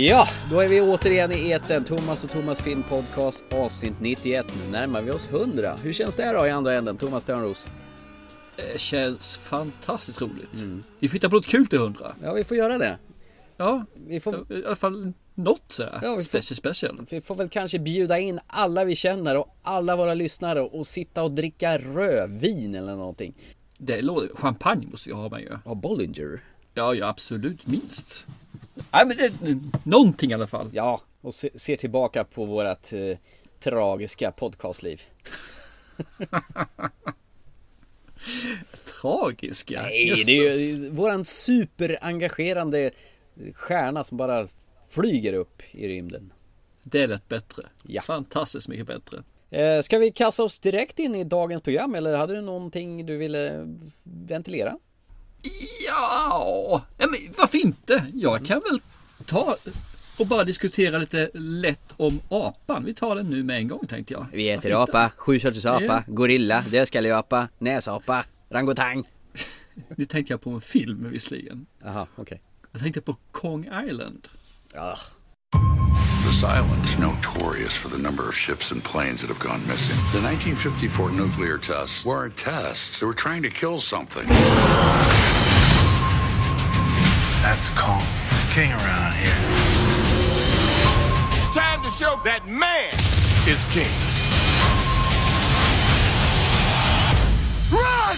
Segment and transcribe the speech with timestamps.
[0.00, 1.84] Ja, då är vi återigen i eten.
[1.84, 4.46] Thomas och Thomas Film Podcast avsnitt 91.
[4.64, 5.76] Nu närmar vi oss 100.
[5.82, 6.96] Hur känns det då i andra änden?
[6.96, 7.68] Thomas Törnros?
[8.56, 10.54] Det känns fantastiskt roligt.
[10.54, 10.82] Mm.
[10.98, 12.14] Vi får hitta på något kul till 100.
[12.22, 12.98] Ja, vi får göra det.
[13.56, 14.52] Ja, vi får...
[14.52, 16.00] i alla fall något så här.
[16.02, 16.40] Ja, vi får...
[16.40, 17.06] special.
[17.10, 21.22] Vi får väl kanske bjuda in alla vi känner och alla våra lyssnare och sitta
[21.22, 23.34] och dricka rödvin eller någonting.
[23.78, 24.36] Det låter...
[24.36, 25.58] Champagne måste jag ha med ju.
[25.64, 26.40] Ja, Bollinger.
[26.74, 28.26] Ja, ja absolut minst.
[28.92, 29.32] Nej men det,
[29.84, 30.70] någonting i alla fall.
[30.72, 33.18] Ja, och se, se tillbaka på vårat eh,
[33.60, 35.02] tragiska podcastliv.
[39.00, 39.82] tragiska?
[39.82, 42.90] Nej, det är ju våran superengagerande
[43.54, 44.48] stjärna som bara
[44.88, 46.32] flyger upp i rymden.
[46.82, 47.62] Det är lätt bättre.
[47.82, 48.02] Ja.
[48.02, 49.22] Fantastiskt mycket bättre.
[49.50, 53.16] Eh, ska vi kasta oss direkt in i dagens program eller hade du någonting du
[53.16, 54.78] ville ventilera?
[55.86, 58.06] Ja, men varför inte?
[58.14, 58.80] Jag kan väl
[59.26, 59.56] ta
[60.18, 62.84] och bara diskutera lite lätt om apan.
[62.84, 64.26] Vi tar den nu med en gång tänkte jag.
[64.32, 66.02] Vi äter apa, sjusorters ja.
[66.06, 69.04] gorilla, dödskalleapa, näsapa, rangotang.
[69.96, 71.66] nu tänkte jag på en film visserligen.
[71.84, 72.22] Jaha, okej.
[72.22, 72.38] Okay.
[72.72, 74.28] Jag tänkte på Kong Island.
[74.74, 74.96] Ah.
[76.28, 79.96] This island is notorious for the number of ships and planes that have gone missing.
[80.12, 83.00] The 1954 nuclear tests weren't tests.
[83.00, 84.26] They were trying to kill something.
[87.40, 88.04] That's Kong.
[88.28, 89.32] He's king around here.
[91.32, 92.92] It's time to show that man
[93.48, 93.88] is king.
[97.72, 98.16] Run!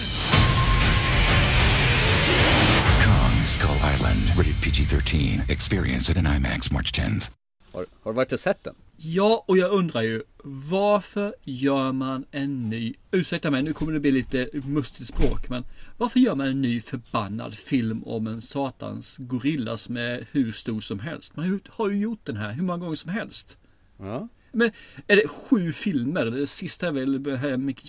[3.07, 5.49] Kong Skull Island, rated PG-13.
[5.49, 7.29] Experience it in IMAX March 10th.
[7.73, 8.75] Har, har du varit och sett den?
[8.97, 13.99] Ja, och jag undrar ju varför gör man en ny, ursäkta mig nu kommer det
[13.99, 15.65] bli lite mustigt språk, men
[15.97, 20.81] varför gör man en ny förbannad film om en satans gorilla som är hur stor
[20.81, 21.35] som helst?
[21.35, 23.57] Man har ju gjort den här hur många gånger som helst.
[23.97, 24.27] Ja.
[24.51, 24.71] Men
[25.07, 26.25] är det sju filmer?
[26.25, 27.15] Det sista är väl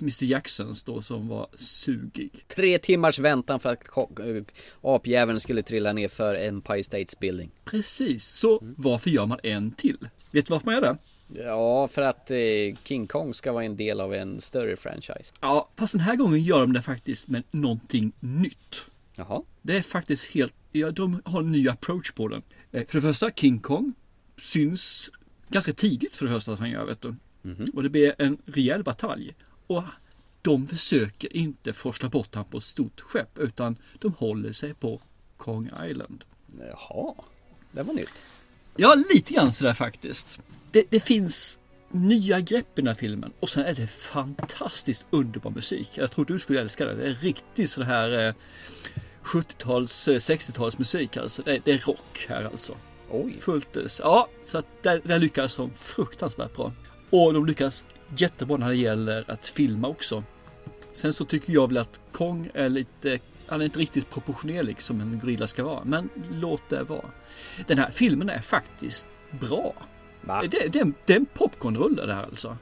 [0.01, 2.45] Mr Jacksons då som var sugig.
[2.49, 4.43] Tre timmars väntan för att eh,
[4.83, 7.51] apjäveln skulle trilla ner för Empire States Building.
[7.65, 10.09] Precis, så varför gör man en till?
[10.31, 10.99] Vet du varför man gör det?
[11.35, 12.37] Ja, för att eh,
[12.85, 15.33] King Kong ska vara en del av en större franchise.
[15.41, 18.91] Ja, fast den här gången gör de det faktiskt med någonting nytt.
[19.17, 19.43] Jaha.
[19.63, 22.43] Det är faktiskt helt, ja, de har en ny approach på den.
[22.73, 23.93] Eh, för det första, King Kong
[24.37, 25.11] syns
[25.53, 26.85] ganska tidigt för det första att han gör.
[26.85, 27.15] Vet du.
[27.45, 27.71] Mm.
[27.75, 29.35] Och det blir en rejäl batalj.
[29.67, 29.85] Och
[30.43, 35.01] de försöker inte forsla bort honom på ett stort skepp utan de håller sig på
[35.37, 36.25] Kong Island.
[36.59, 37.15] Jaha,
[37.73, 38.23] det var nytt.
[38.77, 40.41] Ja, lite grann sådär faktiskt.
[40.71, 41.59] Det, det, finns
[41.91, 45.91] nya grepp i den här filmen och sen är det fantastiskt underbar musik.
[45.95, 46.95] Jag tror du skulle älska det.
[46.95, 48.35] Det är riktigt sån här eh,
[49.23, 51.43] 70-tals, 60-tals musik alltså.
[51.43, 52.77] Det, det är rock här alltså.
[53.13, 53.37] Oj.
[53.41, 54.01] Fullt ös.
[54.05, 56.73] Ja, så att där, där lyckas de fruktansvärt bra.
[57.11, 57.85] Och de lyckas
[58.17, 60.25] jättebra när det gäller att filma också.
[60.93, 65.01] Sen så tycker jag väl att Kong är lite, han är inte riktigt proportionerlig som
[65.01, 65.85] en gorilla ska vara.
[65.85, 67.11] Men låt det vara.
[67.67, 69.07] Den här filmen är faktiskt
[69.41, 69.75] bra.
[70.21, 70.43] Va?
[70.43, 72.57] Det, det, det är en popcornrulle det här alltså.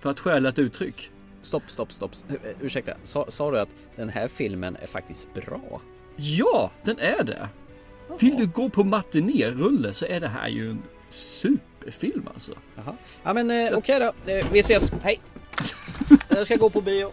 [0.00, 1.10] För att stjäla ett uttryck.
[1.42, 2.10] Stopp, stopp, stopp.
[2.60, 5.80] Ursäkta, sa, sa du att den här filmen är faktiskt bra?
[6.16, 7.48] Ja, den är det.
[8.18, 12.52] Vill du gå på matinérulle så är det här ju en superfilm alltså.
[12.76, 12.96] Jaha.
[13.22, 14.32] Ja men eh, okej okay då.
[14.32, 14.92] Eh, vi ses.
[15.02, 15.20] Hej.
[16.28, 17.12] Jag ska gå på bio.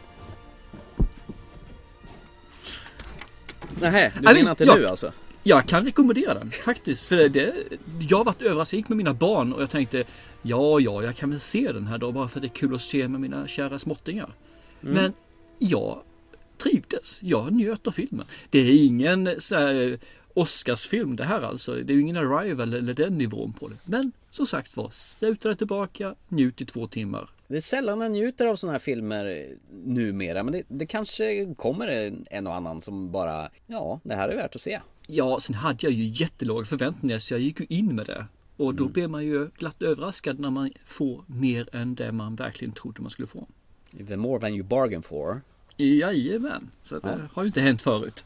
[3.82, 5.12] Nej, du menar inte jag, nu alltså?
[5.44, 7.06] Jag kan rekommendera den faktiskt.
[7.06, 7.54] För det, det,
[8.10, 8.78] jag har varit överraskad.
[8.78, 10.04] Jag gick med mina barn och jag tänkte
[10.42, 12.76] ja, ja, jag kan väl se den här då bara för att det är kul
[12.76, 14.34] att se med mina kära småttingar.
[14.82, 14.94] Mm.
[14.94, 15.14] Men
[15.60, 16.02] jag
[16.58, 17.24] trivdes.
[17.24, 18.26] Jag njöt av filmen.
[18.50, 20.00] Det är ingen sådär
[20.40, 21.76] Oscarsfilm det här alltså.
[21.76, 23.76] Det är ju ingen Arrival eller den nivån på det.
[23.86, 27.30] Men som sagt var, sluta det tillbaka, njut i två timmar.
[27.48, 29.48] Det är sällan jag njuter av sådana här filmer
[29.86, 34.30] numera, men det, det kanske kommer en, en och annan som bara, ja, det här
[34.30, 34.80] är värt att se.
[35.08, 38.26] Ja, sen hade jag ju jättelåga förväntningar så jag gick ju in med det.
[38.58, 38.94] Och då mm.
[38.94, 43.12] blir man ju glatt överraskad när man får mer än det man verkligen trodde man
[43.12, 43.48] skulle få.
[44.08, 45.42] The more than you bargain for.
[45.78, 48.26] Jajamän, så det har ju inte hänt förut.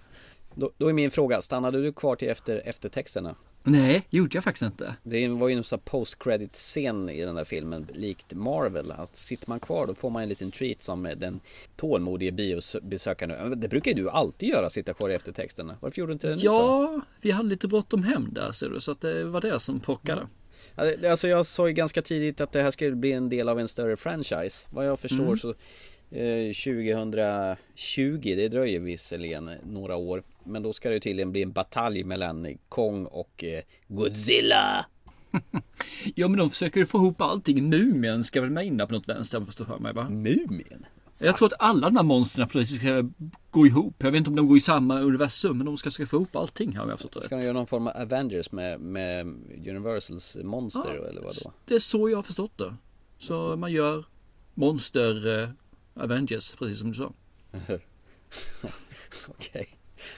[0.55, 3.35] Då, då, är min fråga, stannade du kvar till efter eftertexterna?
[3.63, 4.95] Nej, gjorde jag faktiskt inte.
[5.03, 8.91] Det var ju en sån post credit scen i den där filmen, likt Marvel.
[8.91, 11.39] Att sitter man kvar då får man en liten treat som den
[11.75, 13.59] tålmodige biobesökaren.
[13.59, 15.77] Det brukar ju du alltid göra, sitta kvar i eftertexterna.
[15.79, 17.01] Varför gjorde du inte det nu Ja, för?
[17.21, 20.21] vi hade lite bråttom hem där ser du, så att det var det som pockade.
[20.21, 21.09] Ja.
[21.09, 23.67] Alltså jag sa ju ganska tidigt att det här skulle bli en del av en
[23.67, 24.67] större franchise.
[24.69, 25.38] Vad jag förstår mm.
[25.38, 25.53] så
[26.13, 30.24] 2020, eh, det dröjer visserligen några år.
[30.44, 34.86] Men då ska det tydligen bli en batalj mellan Kong och eh, Godzilla.
[36.15, 37.69] Ja men de försöker få ihop allting.
[37.69, 40.10] Mumien ska väl med inne på något vänster om jag för mig va?
[40.10, 40.86] Mumien?
[41.18, 43.10] Jag tror att alla de här monstren plötsligt ska
[43.51, 43.95] gå ihop.
[43.98, 46.36] Jag vet inte om de går i samma universum men de ska försöka få ihop
[46.36, 47.42] allting här om jag förstår Ska rätt.
[47.42, 49.25] de göra någon form av Avengers med, med
[49.68, 51.07] Universals monster Ja.
[51.10, 51.51] eller vad då?
[51.65, 52.75] Det är så jag har förstått det.
[53.18, 54.06] Så man gör
[54.54, 55.50] monster eh,
[55.93, 57.13] Avengers precis som du sa.
[59.27, 59.67] Okej.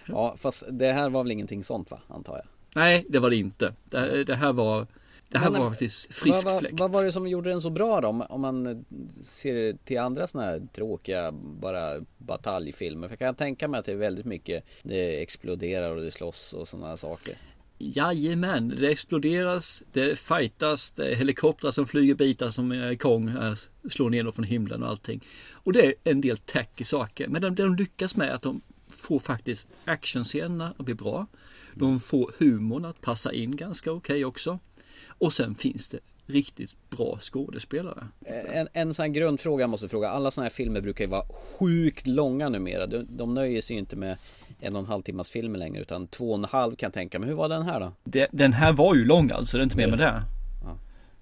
[0.05, 2.45] Ja, fast det här var väl ingenting sånt va, antar jag?
[2.75, 3.73] Nej det var det inte.
[3.89, 4.87] Det, det här var
[5.29, 6.79] det här Men, var faktiskt frisk vad, fläkt.
[6.79, 8.07] vad var det som gjorde den så bra då?
[8.07, 8.85] Om, man
[9.23, 13.07] ser till andra sådana här tråkiga bara bataljfilmer.
[13.07, 16.53] För jag kan tänka mig att det är väldigt mycket Det exploderar och det slåss
[16.53, 17.37] och sådana saker.
[17.77, 23.53] Jajamän, det exploderas, det fightas, det är helikoptrar som flyger bitar som eh, Kong eh,
[23.89, 25.21] slår ner från himlen och allting.
[25.65, 27.27] Och det är en del tacky saker.
[27.27, 31.27] Men det de, de lyckas med är att de får faktiskt actionscenerna att bli bra.
[31.73, 34.59] De får humorn att passa in ganska okej också.
[35.07, 38.07] Och sen finns det riktigt bra skådespelare.
[38.53, 40.09] En, en sån här grundfråga jag måste fråga.
[40.09, 42.87] Alla sådana här filmer brukar ju vara sjukt långa numera.
[42.87, 44.17] De, de nöjer sig inte med
[44.59, 47.19] en och en halv timmas filmer längre utan två och en halv kan jag tänka
[47.19, 47.29] mig.
[47.29, 47.91] Hur var den här då?
[48.03, 50.23] Det, den här var ju lång alltså, det är inte mer med det.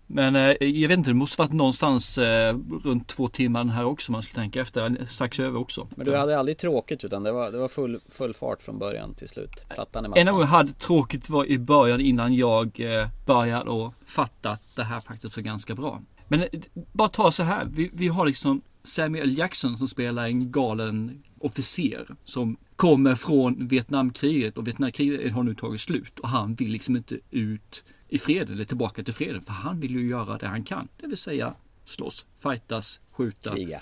[0.08, 4.12] Men eh, jag vet inte, det måste varit någonstans eh, runt två timmar här också
[4.12, 5.06] man skulle tänka efter.
[5.10, 5.88] Strax över också.
[5.96, 9.14] Men du hade aldrig tråkigt utan det var, det var full, full fart från början
[9.14, 9.66] till slut.
[9.70, 10.22] Plattan i mattan.
[10.22, 14.76] En av jag hade tråkigt var i början innan jag eh, började att fatta att
[14.76, 16.02] det här faktiskt var ganska bra.
[16.28, 16.48] Men eh,
[16.92, 17.68] bara ta så här.
[17.72, 24.58] Vi, vi har liksom Samuel Jackson som spelar en galen officer som kommer från Vietnamkriget
[24.58, 27.84] och Vietnamkriget har nu tagit slut och han vill liksom inte ut
[28.14, 30.88] i fred eller tillbaka till freden för han vill ju göra det han kan.
[30.98, 31.54] Det vill säga
[31.86, 33.82] slåss, fightas, skjuta, Kriga.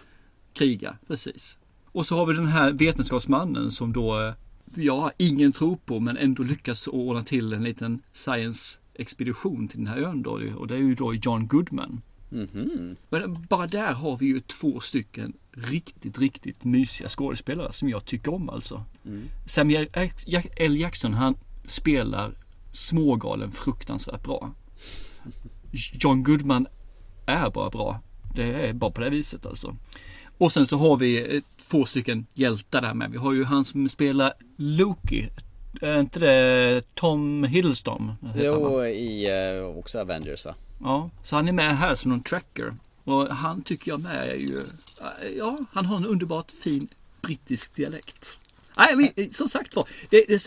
[0.54, 0.98] kriga.
[1.07, 1.57] Precis.
[1.86, 4.33] Och så har vi den här vetenskapsmannen som då eh,
[4.75, 9.88] ja, ingen tror på men ändå lyckas ordna till en liten science expedition till den
[9.88, 10.31] här ön då.
[10.57, 12.01] Och det är ju då John Goodman.
[12.30, 12.95] Mhm.
[13.10, 18.33] Men bara där har vi ju två stycken riktigt, riktigt mysiga skådespelare som jag tycker
[18.33, 18.83] om alltså.
[19.45, 19.88] Samuel
[20.57, 20.78] L.
[20.78, 21.36] Jackson han
[21.66, 22.33] spelar
[22.71, 24.51] smågalen fruktansvärt bra.
[25.94, 26.68] John Goodman
[27.25, 28.00] är bara bra.
[28.35, 29.75] Det är bara på det viset alltså.
[30.38, 33.12] Och sen så har vi eh, två stycken hjältar där med.
[33.12, 35.29] Vi har ju han som spelar Loki.
[35.81, 38.12] Är inte det Tom Hiddleston?
[38.35, 40.56] Jo, i eh, också Avengers va?
[40.79, 42.73] Ja, så han är med här som någon tracker.
[43.03, 44.62] Och han tycker jag med är ju,
[45.38, 46.88] ja, han har en underbart fin
[47.21, 48.38] brittisk dialekt.
[48.77, 50.39] Nej, men som sagt var, det, det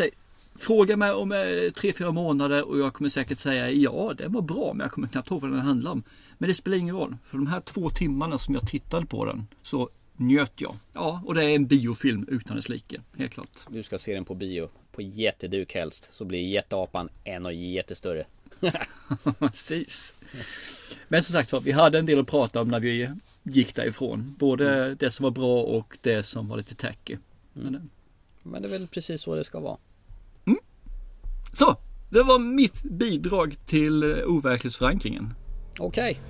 [0.54, 4.42] fråga mig om eh, tre, fyra månader och jag kommer säkert säga ja, det var
[4.42, 6.02] bra, men jag kommer knappt ihåg vad den handlar om.
[6.38, 9.46] Men det spelar ingen roll, för de här två timmarna som jag tittade på den
[9.62, 10.76] så njöt jag.
[10.92, 13.66] Ja, och det är en biofilm utan dess like, helt klart.
[13.68, 14.68] Du ska se den på bio.
[14.92, 16.08] På jätteduk helst.
[16.12, 18.26] Så blir jätteapan ännu jättestörre.
[19.38, 20.14] Precis.
[21.08, 23.10] Men som sagt vi hade en del att prata om när vi
[23.42, 24.34] gick därifrån.
[24.38, 27.16] Både det som var bra och det som var lite tacky.
[27.52, 27.80] Men, eh,
[28.42, 29.76] Men det är väl precis så det ska vara.
[31.55, 31.77] Så,
[32.08, 35.34] det var mitt bidrag till eh, overklighetsförankringen.
[35.79, 36.20] Okej.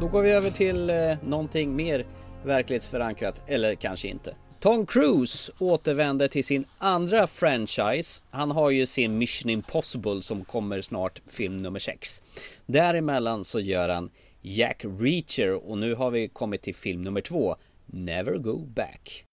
[0.00, 2.06] Då går vi över till eh, någonting mer
[2.44, 4.34] verklighetsförankrat, eller kanske inte.
[4.60, 8.22] Tom Cruise återvänder till sin andra franchise.
[8.30, 12.22] Han har ju sin Mission Impossible som kommer snart, film nummer 6.
[12.66, 14.10] Däremellan så gör han
[14.48, 19.24] Jack Reacher och nu har vi kommit till film nummer 2, Never Go Back.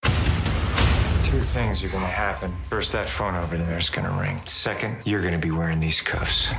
[1.24, 2.52] Two things are gonna happen.
[2.70, 4.42] First, that phone over there is gonna ring.
[4.46, 6.50] Second, you're gonna be wearing these cuffs.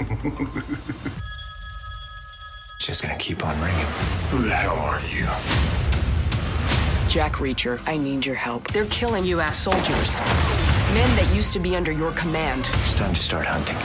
[2.86, 3.86] Just gonna keep on ringing.
[4.30, 5.26] Who the hell are you?
[7.08, 8.68] Jack Reacher, I need your help.
[8.72, 9.58] They're killing U.S.
[9.58, 10.20] soldiers.
[10.94, 12.70] Men that used to be under your command.
[12.82, 13.76] It's time to start hunting.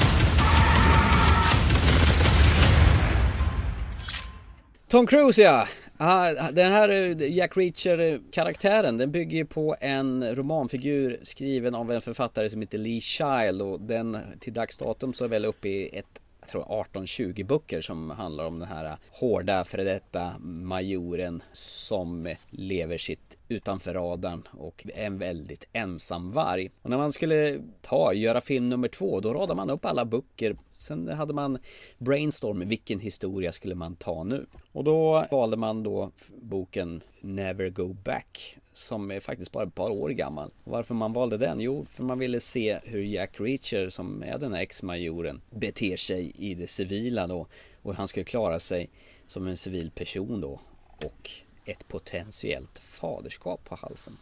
[4.90, 5.68] Tom Cruise ja!
[5.98, 12.02] Ah, den här eh, Jack Reacher-karaktären den bygger ju på en romanfigur skriven av en
[12.02, 15.98] författare som heter Lee Child och den till dags datum så är väl uppe i
[15.98, 16.62] ett jag tror
[16.94, 23.94] 18-20 böcker som handlar om den här hårda före detta majoren som lever sitt utanför
[23.94, 26.72] radarn och är en väldigt ensam varg.
[26.82, 30.56] Och när man skulle ta, göra film nummer två, då radade man upp alla böcker.
[30.78, 31.58] Sen hade man
[31.98, 34.46] brainstorm, vilken historia skulle man ta nu?
[34.72, 39.90] Och då valde man då boken Never Go Back som är faktiskt bara ett par
[39.90, 40.52] år gammal.
[40.64, 41.60] Och varför man valde den?
[41.60, 46.32] Jo, för man ville se hur Jack Reacher som är den här ex-majoren beter sig
[46.38, 47.48] i det civila då
[47.82, 48.90] och hur han skulle klara sig
[49.28, 50.60] som en civil person då
[51.06, 51.30] och
[51.72, 54.18] ett potentiellt faderskap på halsen.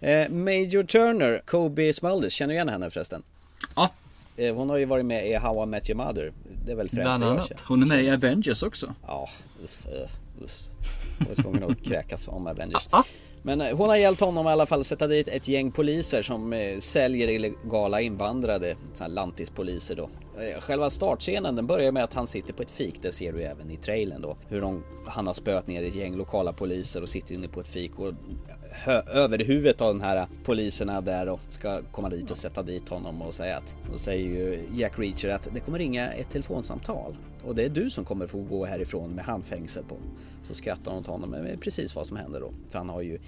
[0.00, 3.22] Eh, Major Turner, Kobe Smulders, känner du igen henne förresten?
[3.76, 3.90] Ja,
[4.36, 6.32] Eh, hon har ju varit med i How I Met Your Mother.
[6.66, 7.60] Det är väl främst bland annat.
[7.60, 8.94] Hon är med i Avengers också.
[9.06, 9.28] Ja,
[9.64, 9.86] uff.
[11.18, 12.88] Jag var tvungen att kräkas om Avengers.
[13.46, 16.22] Men eh, hon har hjälpt honom i alla fall att sätta dit ett gäng poliser
[16.22, 18.76] som eh, säljer illegala invandrade,
[19.08, 20.10] lantispoliser då.
[20.42, 23.42] Eh, själva startscenen den börjar med att han sitter på ett fik, det ser du
[23.42, 24.36] även i trailern då.
[24.48, 27.68] Hur de, han har spöat ner ett gäng lokala poliser och sitter inne på ett
[27.68, 28.12] fik och
[29.12, 33.22] över huvudet av den här poliserna där och ska komma dit och sätta dit honom
[33.22, 37.54] och säga att, då säger ju Jack Reacher att det kommer ringa ett telefonsamtal och
[37.54, 39.96] det är du som kommer få gå härifrån med handfängsel på.
[40.48, 42.52] Så skrattar hon åt honom, men det är precis vad som händer då.
[42.70, 43.18] För han har ju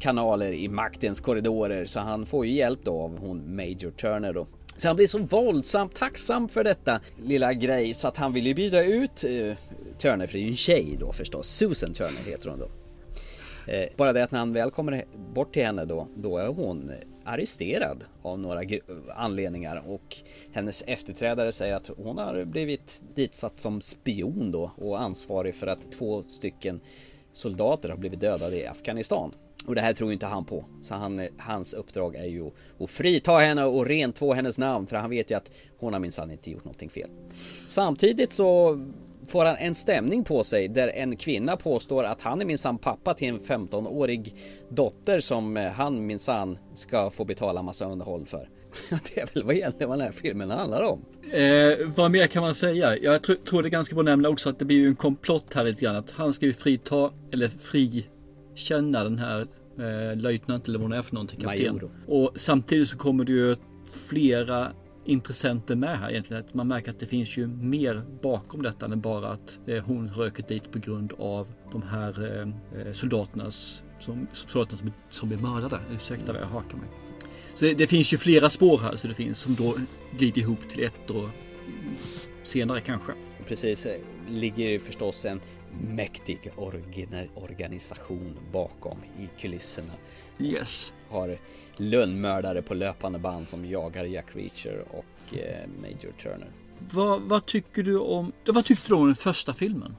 [0.00, 4.46] kanaler i maktens korridorer så han får ju hjälp då av hon Major Turner då.
[4.76, 8.54] Så han blir så våldsamt tacksam för detta lilla grej så att han vill ju
[8.54, 9.56] bjuda ut eh,
[9.98, 11.48] Turner, för det är ju en tjej då förstås.
[11.48, 12.68] Susan Turner heter hon då.
[13.66, 15.04] Eh, bara det att när han väl kommer
[15.34, 16.92] bort till henne då, då är hon
[17.24, 18.60] arresterad av några
[19.14, 20.16] anledningar och
[20.52, 25.92] hennes efterträdare säger att hon har blivit ditsatt som spion då och ansvarig för att
[25.92, 26.80] två stycken
[27.32, 29.34] soldater har blivit dödade i Afghanistan.
[29.66, 30.64] Och det här tror inte han på.
[30.82, 35.10] Så han, hans uppdrag är ju att frita henne och rentvå hennes namn för han
[35.10, 37.10] vet ju att hon har minsann inte gjort någonting fel.
[37.66, 38.80] Samtidigt så
[39.28, 43.14] får han en stämning på sig där en kvinna påstår att han är minsann pappa
[43.14, 44.34] till en 15-årig
[44.68, 48.48] dotter som eh, han minsann ska få betala massa underhåll för.
[49.14, 51.04] Det är väl vad egentligen vad den här filmen handlar om.
[51.32, 52.96] Eh, vad mer kan man säga?
[52.96, 54.96] Jag tr- tror det är ganska bra att nämna också att det blir ju en
[54.96, 55.96] komplott här lite grann.
[55.96, 59.40] Att han ska ju frita, eller frikänna den här
[59.78, 61.40] eh, löjtnant eller vad hon är för någonting.
[61.40, 61.74] Kapten.
[61.74, 61.90] Major.
[62.06, 63.56] Och samtidigt så kommer det ju
[64.08, 64.72] flera
[65.04, 66.44] intressenter med här egentligen.
[66.44, 70.10] Att man märker att det finns ju mer bakom detta än bara att eh, hon
[70.10, 72.42] röker dit på grund av de här
[72.76, 75.80] eh, soldaternas som, soldaterna som, som blir mördade.
[75.94, 76.88] Ursäkta vad jag hakar mig.
[77.54, 79.76] Så det, det finns ju flera spår här så det finns som då
[80.18, 81.28] glider ihop till ett och
[82.42, 83.12] senare kanske.
[83.46, 85.40] Precis, eh, ligger ju förstås en
[85.80, 86.52] mäktig
[87.34, 89.92] organisation bakom i kulisserna.
[90.38, 90.92] Yes.
[91.08, 91.38] Har
[91.76, 96.48] lönnmördare på löpande band som jagar Jack Reacher och eh, Major Turner.
[96.92, 99.96] Vad, vad tycker du om, vad tyckte du om den första filmen?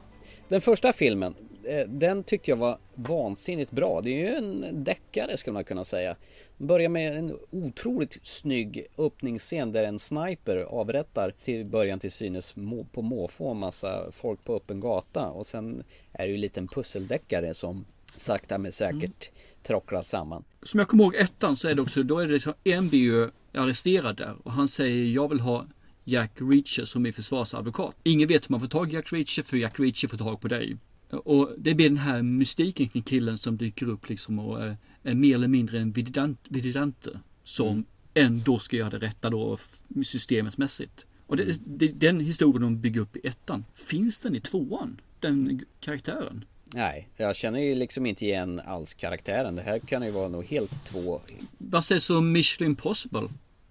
[0.47, 4.01] Den första filmen, eh, den tyckte jag var vansinnigt bra.
[4.01, 6.15] Det är ju en deckare skulle man kunna säga.
[6.57, 12.83] Börjar med en otroligt snygg öppningsscen där en sniper avrättar till början till synes må-
[12.83, 16.67] på måfå en massa folk på öppen gata och sen är det ju en liten
[16.67, 19.31] pusseldeckare som sakta men säkert
[19.67, 20.43] trocklar samman.
[20.63, 22.99] Som jag kommer ihåg ettan så är det också, då är det liksom, en blir
[22.99, 25.67] ju arresterad där och han säger jag vill ha
[26.03, 27.95] Jack Reacher som min försvarsadvokat.
[28.03, 30.47] Ingen vet hur man får tag i Jack Reacher för Jack Reacher får tag på
[30.47, 30.77] dig.
[31.09, 35.15] Och det blir den här mystiken kring killen som dyker upp liksom och är, är
[35.15, 41.05] mer eller mindre en vididant, vididante som ändå ska göra det rätta då f- systemetsmässigt.
[41.27, 45.01] Och det, det, den historien de bygger upp i ettan, finns den i tvåan?
[45.19, 46.45] Den karaktären?
[46.73, 49.55] Nej, jag känner ju liksom inte igen alls karaktären.
[49.55, 51.21] Det här kan ju vara nog helt två
[51.57, 53.29] Vad sägs om Mission Impossible?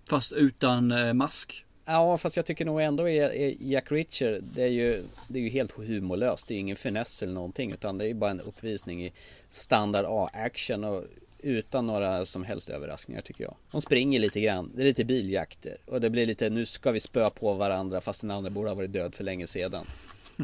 [0.08, 1.64] Fast utan eh, mask?
[1.84, 5.72] Ja, fast jag tycker nog ändå Jack Reacher, det är, ju, det är ju helt
[5.72, 6.48] humorlöst.
[6.48, 9.12] Det är ingen finess eller någonting, utan det är bara en uppvisning i
[9.48, 11.04] standard A-action och
[11.38, 13.54] utan några som helst överraskningar tycker jag.
[13.70, 17.00] De springer lite grann, det är lite biljakter och det blir lite, nu ska vi
[17.00, 19.86] spöa på varandra fast den andra borde ha varit död för länge sedan.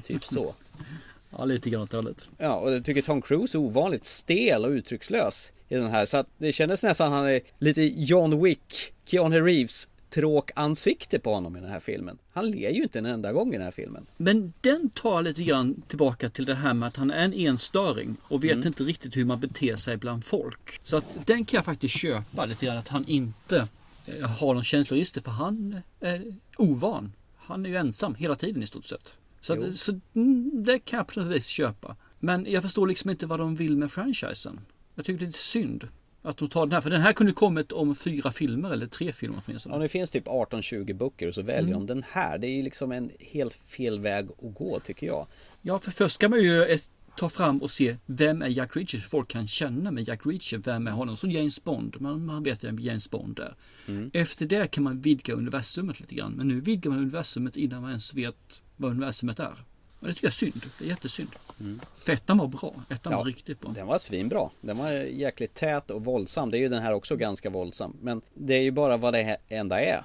[0.05, 0.55] Typ så.
[1.31, 2.29] Ja, lite grann åt det hållet.
[2.39, 6.07] Ja, och jag tycker Tom Cruise är ovanligt stel och uttryckslös i den här.
[6.07, 11.57] Så att det kändes nästan han är lite John Wick, Keanu Reeves tråkansikte på honom
[11.57, 12.19] i den här filmen.
[12.33, 14.07] Han ler ju inte en enda gång i den här filmen.
[14.17, 18.17] Men den tar lite grann tillbaka till det här med att han är en enstöring
[18.23, 20.81] och vet inte riktigt hur man beter sig bland folk.
[20.85, 23.69] Så att den kan jag faktiskt köpa lite grann att han inte
[24.07, 27.13] eh, har någon känsloregister för han är ovan.
[27.37, 29.15] Han är ju ensam hela tiden i stort sett.
[29.41, 31.97] Så, att, så mm, det kan jag på något vis köpa.
[32.19, 34.61] Men jag förstår liksom inte vad de vill med franchisen.
[34.95, 35.89] Jag tycker det är lite synd
[36.23, 36.81] att de tar den här.
[36.81, 39.75] För den här kunde kommit om fyra filmer eller tre filmer åtminstone.
[39.75, 41.87] Ja, det finns typ 18-20 böcker och så väljer Mm.
[41.87, 42.39] de den här.
[42.39, 45.27] Det är ju liksom en helt fel väg att gå tycker jag.
[45.63, 48.99] Ja, för först ska man ju es- ta fram och se vem är Jack Reacher?
[48.99, 51.17] Folk kan känna med Jack Reacher, vem är honom?
[51.17, 53.55] Så James Bond, man, man vet vem James Bond är.
[54.13, 56.33] Efter det kan man vidga universumet lite grann.
[56.33, 59.65] Men nu vidgar man universumet innan man ens vet vad universumet är.
[60.01, 60.63] Och det tycker jag är synd.
[60.79, 61.29] Det är jättesynd.
[62.05, 62.75] För ettan var bra.
[62.91, 63.19] Ettan Ja.
[63.19, 63.73] var riktigt bra.
[63.73, 64.51] Den var svinbra.
[64.61, 66.51] Den var jäkligt tät och våldsam.
[66.51, 67.97] Det är ju den här också ganska våldsam.
[68.03, 70.05] Men det är ju bara vad det enda är.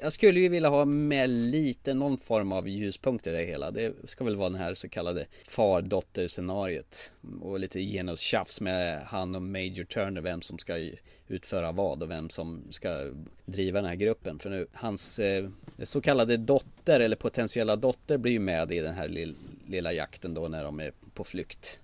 [0.00, 3.70] jag skulle ju vilja ha med lite någon form av ljuspunkter i det hela.
[3.70, 7.12] Det ska väl vara den här så kallade far-dotter scenariot.
[7.40, 10.90] Och lite genustjafs med han och Major Turner, vem som ska
[11.30, 13.10] utföra vad och vem som ska
[13.46, 14.38] driva den här gruppen.
[14.38, 15.48] För nu, hans eh,
[15.82, 20.34] så kallade dotter eller potentiella dotter blir ju med i den här lill, lilla jakten
[20.34, 21.80] då när de är på flykt.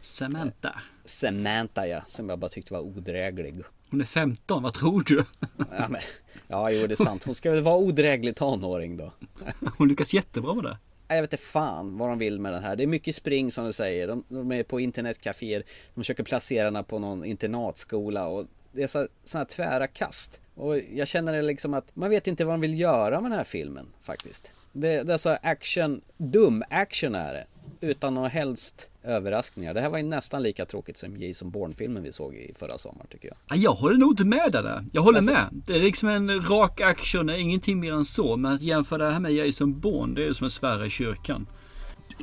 [0.00, 0.82] Samantha.
[1.04, 3.54] Samantha ja, som jag bara tyckte var odräglig.
[3.90, 5.24] Hon är 15, vad tror du?
[5.70, 6.00] Ja, men,
[6.48, 7.24] ja jo det är sant.
[7.24, 9.12] Hon ska väl vara odräglig tonåring då.
[9.78, 10.78] Hon lyckas jättebra med det.
[11.08, 12.76] Jag vet inte fan vad de vill med den här.
[12.76, 14.08] Det är mycket spring som du säger.
[14.08, 15.62] De, de är på internetcaféer.
[15.94, 20.40] De försöker placera henne på någon internatskola och det är så, sådana här tvära kast.
[20.54, 23.38] Och jag känner det liksom att man vet inte vad de vill göra med den
[23.38, 24.50] här filmen faktiskt.
[24.72, 27.46] Det, det är så action, dum action är det.
[27.80, 29.74] Utan några helst överraskningar.
[29.74, 33.06] Det här var ju nästan lika tråkigt som Jason Bourne-filmen vi såg i förra sommaren
[33.10, 33.36] tycker jag.
[33.48, 34.84] Ja, Jag håller nog inte med där.
[34.92, 35.46] Jag håller Alltså- med.
[35.66, 38.36] Det är liksom en rak action, ingenting mer än så.
[38.36, 41.46] Men att jämföra det här med Jason Bourne, det är som att svära i kyrkan.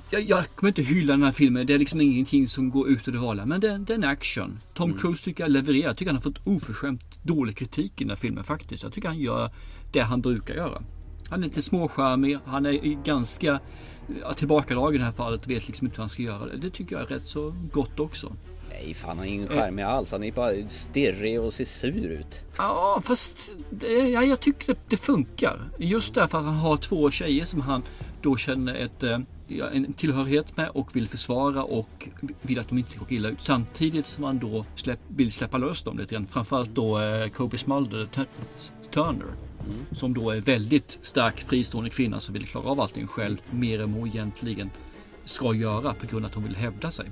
[0.09, 3.07] Jag, jag kommer inte hylla den här filmen, det är liksom ingenting som går ut
[3.07, 3.45] ur det vanliga.
[3.45, 4.59] Men det, det är en action.
[4.73, 5.01] Tom Mm.
[5.01, 5.87] Cruise tycker jag levererar.
[5.87, 8.83] Jag tycker han har fått oförskämt dålig kritik i den här filmen faktiskt.
[8.83, 9.51] Jag tycker han gör
[9.91, 10.81] det han brukar göra.
[11.29, 13.59] Han är lite småcharmig, han är ganska
[14.35, 16.57] tillbakadragen i det här fallet, vet liksom inte hur han ska göra det.
[16.57, 18.35] Det tycker jag är rätt så gott också.
[18.69, 20.11] Nej fan han är ingen charmig alls.
[20.11, 22.45] Han är bara stirrig och ser sur ut.
[22.57, 25.59] Ja, fast det, ja, jag tycker det, det funkar.
[25.77, 27.83] Just därför att han har två tjejer som han
[28.21, 32.09] då känner ett, eh, en tillhörighet med och vill försvara och
[32.41, 33.41] vill att de inte ska gå illa ut.
[33.41, 36.27] Samtidigt som han då släpp, vill släppa lös dem lite grann.
[36.27, 38.09] Framförallt då eh, Kobe Smulder,
[38.91, 39.27] Turner.
[39.91, 43.93] Som då är väldigt stark fristående kvinna som vill klara av allting själv mer än
[43.93, 44.69] hon egentligen
[45.23, 47.11] ska göra på grund av att hon vill hävda sig.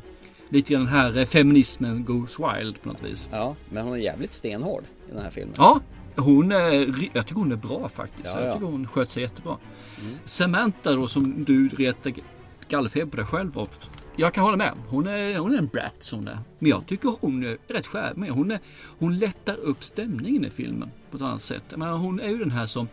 [0.50, 3.30] Lite grann den här eh, feminismen goes wild på något vis.
[3.32, 5.54] Ja, men hon är jävligt stenhård i den här filmen.
[5.58, 5.80] Ja,
[6.16, 8.34] hon är, jag tycker hon är bra faktiskt.
[8.36, 8.46] Ja, ja.
[8.46, 9.58] Jag tycker hon sköt sig jättebra.
[10.26, 12.14] Samantha då som du retar
[12.70, 13.70] gallfeber på dig själv av.
[14.16, 14.74] Jag kan hålla med.
[14.88, 16.40] Hon är, hon är en brat som det är.
[16.60, 18.30] Men jag tycker hon är rätt charmig.
[18.30, 18.60] Hon, är,
[19.00, 21.64] hon lättar upp stämningen i filmen på ett annat sätt.
[21.70, 22.88] Jag menar, hon är ju den här som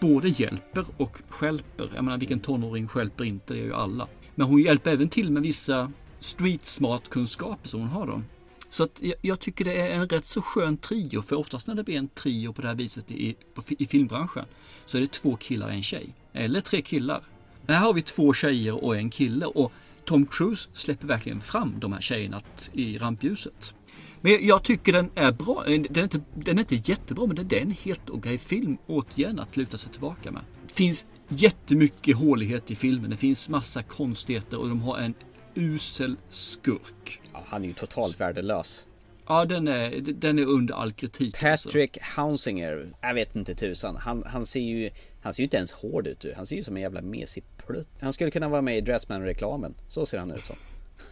[0.00, 1.90] både hjälper och stjälper.
[1.94, 3.52] Jag menar vilken tonåring stjälper inte?
[3.52, 4.08] Det gör ju alla.
[4.34, 8.22] Men hon hjälper även till med vissa street smart kunskaper som hon har då.
[8.74, 11.22] Så att jag, jag tycker det är en rätt så skön trio.
[11.22, 14.44] För oftast när det blir en trio på det här viset i, på, i filmbranschen
[14.86, 16.06] så är det två killar och en tjej.
[16.32, 17.22] Eller tre killar.
[17.66, 19.46] Men här har vi två tjejer och en kille.
[19.46, 19.72] Och
[20.04, 22.40] Tom Cruise släpper verkligen fram de här tjejerna
[22.72, 23.74] i rampljuset.
[24.20, 25.64] Men jag- jag tycker den är bra.
[25.66, 28.76] Eh, den är inte, den är inte jättebra men det är en helt okej film
[28.86, 30.42] återigen att luta sig tillbaka med.
[30.68, 33.10] Det finns jättemycket hålighet i filmen.
[33.10, 35.14] Det finns massa konstigheter och de har en
[35.54, 37.20] usel skurk.
[37.32, 38.86] Ja, han är ju totalt värdelös.
[39.26, 41.42] Ja, den är, den är under all kritik.
[41.42, 41.68] alltså.
[41.68, 43.96] Patrick Housinger, jag vet inte tusan.
[43.96, 44.90] Han, han ser ju
[45.22, 46.24] han ser ju inte ens hård ut.
[46.36, 47.88] Han ser ju som en jävla mesig plutt.
[48.00, 49.74] Han skulle kunna vara med i Dressman-reklamen.
[49.88, 50.56] Så ser han ut som.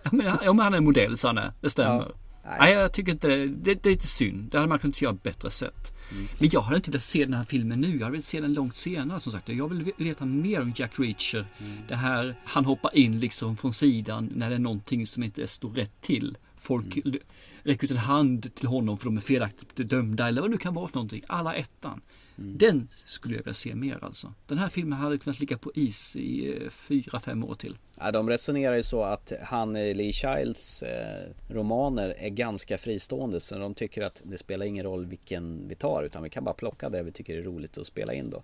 [0.04, 1.52] Ja, men, han- ja, men han är modell, så han är.
[1.60, 1.94] Det stämmer.
[1.94, 2.12] Ja.
[2.44, 2.56] Nej.
[2.60, 3.74] Nej, jag tycker inte det, det.
[3.74, 4.50] Det är lite synd.
[4.50, 5.92] Det hade man kunnat göra på bättre sätt.
[6.12, 6.26] Mm.
[6.38, 7.88] Men jag hade inte velat se den här filmen nu.
[7.92, 9.48] Jag hade velat se den långt senare som sagt.
[9.48, 11.46] Jag vill veta mer om Jack Reacher.
[11.58, 11.72] Mm.
[11.88, 15.70] Det här, han hoppar in liksom från sidan när det är någonting som inte står
[15.70, 16.36] rätt till.
[16.56, 17.18] Folk Mm.
[17.62, 20.58] räcker ut en hand till honom för de är felaktigt dömda eller vad det nu
[20.58, 21.22] kan vara för någonting.
[21.26, 22.00] Alla ettan.
[22.42, 22.58] Mm.
[22.58, 24.32] Den skulle jag vilja se mer alltså.
[24.46, 27.78] Den här filmen hade kunnat ligga på is i eh, fyra, fem år till.
[27.98, 33.40] Ja, de resonerar ju så att han, eh, Lee Childs eh, romaner är ganska fristående.
[33.40, 36.02] Så de tycker att det spelar ingen roll vilken vi tar.
[36.02, 38.42] Utan vi kan bara plocka det vi tycker är roligt att spela in då.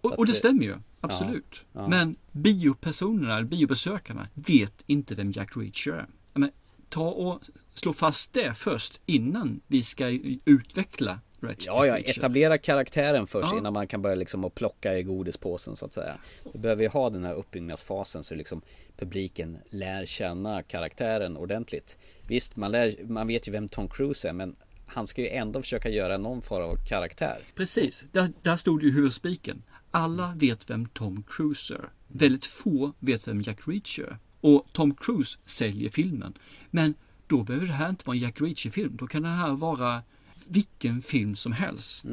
[0.00, 1.64] Och, och det stämmer ju, absolut.
[1.72, 1.88] ja.
[1.88, 6.06] Men biopersonerna, biobesökarna, vet inte vem Jack Reacher är.
[6.34, 6.50] Men,
[6.88, 7.40] ta och
[7.74, 10.08] slå fast det först innan vi ska
[10.44, 11.20] utveckla
[11.58, 13.58] Ja, ja, etablera karaktären först Ja.
[13.58, 16.16] innan man kan börja liksom att plocka i godispåsen så att säga.
[16.52, 18.62] Vi behöver ju ha den här uppbyggnadsfasen så liksom
[18.96, 21.98] publiken lär känna karaktären ordentligt.
[22.26, 25.62] Visst, man, lär, man vet ju vem Tom Cruise är men han ska ju ändå
[25.62, 27.38] försöka göra någon form av karaktär.
[27.54, 29.62] Precis, där, där stod ju huvudspiken.
[29.90, 31.88] Alla vet vem Tom Cruise är.
[32.08, 34.18] Väldigt få vet vem Jack Reacher.
[34.40, 36.34] Och Tom Cruise säljer filmen.
[36.70, 36.94] Men
[37.26, 38.96] då behöver det här inte vara en Jack Reacher-film.
[38.96, 40.02] Då kan det här vara
[40.48, 42.04] vilken film som helst.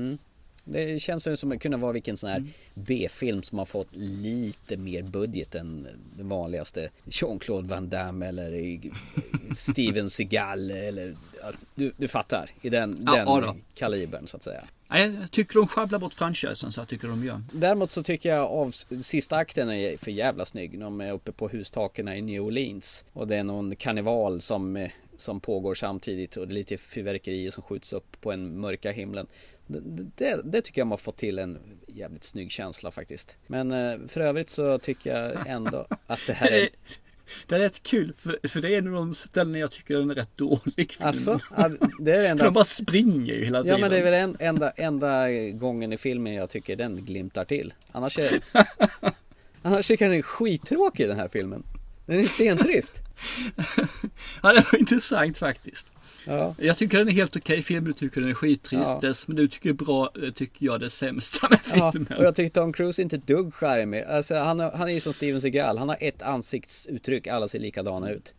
[0.67, 2.43] Det känns som att kunna vara vilken sån här
[2.73, 8.79] B-film som har fått lite mer budget än den vanligaste Jean-Claude Van Damme eller
[9.55, 14.43] Steven Seagal eller ja, du, du fattar i den, Ja, den ja kalibern så att
[14.43, 14.63] säga.
[14.89, 17.41] Jag tycker de sjabblar bort franchisen så jag tycker de gör.
[17.51, 18.71] Däremot så tycker jag av
[19.01, 20.79] sista akten är för jävla snygg.
[20.79, 23.05] De är uppe på hustaken i New Orleans.
[23.13, 27.93] Och det är någon karneval som eh, som pågår samtidigt och lite fyrverkerier som skjuts
[27.93, 29.27] upp på en mörka himlen.
[29.67, 29.79] Det,
[30.15, 33.37] det, det tycker jag man har fått till en jävligt snygg känsla faktiskt.
[33.47, 36.69] Men eh, för övrigt så tycker jag ändå att det här är...
[37.47, 40.09] Det är rätt kul för, för det är en av de ställen jag tycker den
[40.09, 40.91] är rätt dålig.
[40.91, 41.07] Filmen.
[41.07, 41.39] Alltså,
[41.99, 42.43] det är det För enda...
[42.43, 43.77] de bara springer ju hela tiden.
[43.77, 47.45] Ja men det är väl en, enda, enda gången i filmen jag tycker den glimtar
[47.45, 47.73] till.
[47.91, 48.43] Annars är...
[49.61, 51.63] Annars tycker jag den är skittråkig den här filmen.
[52.05, 53.01] Den är stentrist.
[54.43, 55.87] Ja, det var intressant faktiskt.
[56.27, 56.55] Ja.
[56.59, 58.95] Jag tycker den är helt okej film, du tycker den är skittrist.
[59.01, 59.13] Ja.
[59.13, 62.17] Som du tycker bra, det tycker jag det sämsta med Ja, filmen.
[62.17, 64.03] och jag tycker Tom Cruise är inte dugg charmig.
[64.03, 67.59] Alltså, han, har- han är ju som Steven Seagal, han har ett ansiktsuttryck, alla ser
[67.59, 68.33] likadana ut.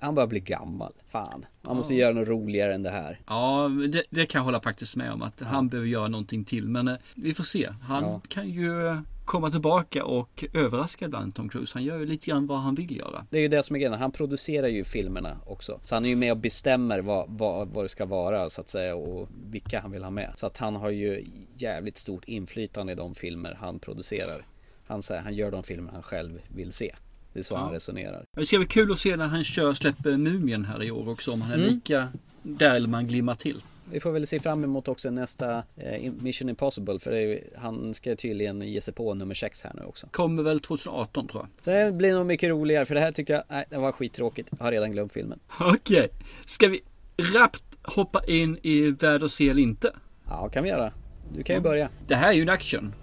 [0.00, 0.92] Han bara blir gammal.
[1.12, 3.20] Fan, man måste göra något roligare än det här.
[3.26, 6.68] Ja, det, det kan jag hålla faktiskt med om att han behöver göra någonting till.
[6.68, 7.68] Men eh, vi får se.
[7.82, 8.20] Han Ja.
[8.28, 8.96] kan ju
[9.30, 11.70] komma tillbaka och överraska ibland Tom Cruise.
[11.74, 13.26] Han gör ju lite grann vad han vill göra.
[13.30, 15.80] Det är ju det som är grejen, han producerar ju filmerna också.
[15.84, 18.68] Så han är ju med och bestämmer vad, vad, vad det ska vara så att
[18.68, 20.32] säga och vilka han vill ha med.
[20.36, 21.24] Så att han har ju
[21.58, 24.44] jävligt stort inflytande i de filmer han producerar.
[24.86, 26.94] Han, säger, han gör de filmer han själv vill se.
[27.32, 28.24] Det är så han resonerar.
[28.36, 31.32] Det ska bli kul att se när han kör släpper Mumien här i år också.
[31.32, 31.68] Om han är Mm.
[31.68, 32.08] lika
[32.42, 33.62] där eller om han glimmar till.
[33.92, 38.16] Vi får väl se fram emot också nästa eh, Mission Impossible för ju- han ska
[38.16, 40.06] tydligen ge sig på nummer 6 här nu också.
[40.10, 41.64] Kommer väl 2018 tror jag.
[41.64, 44.48] Så det blir nog mycket roligare för det här tycker jag, nej det var skittråkigt.
[44.58, 45.38] Jag har redan glömt filmen.
[45.60, 46.08] Okej,
[46.46, 46.80] ska vi
[47.34, 49.92] rappt hoppa in i Värd se eller inte?
[50.28, 50.92] Ja, kan vi göra.
[51.36, 51.88] Du kan ju börja.
[52.08, 52.94] Det här är ju en action.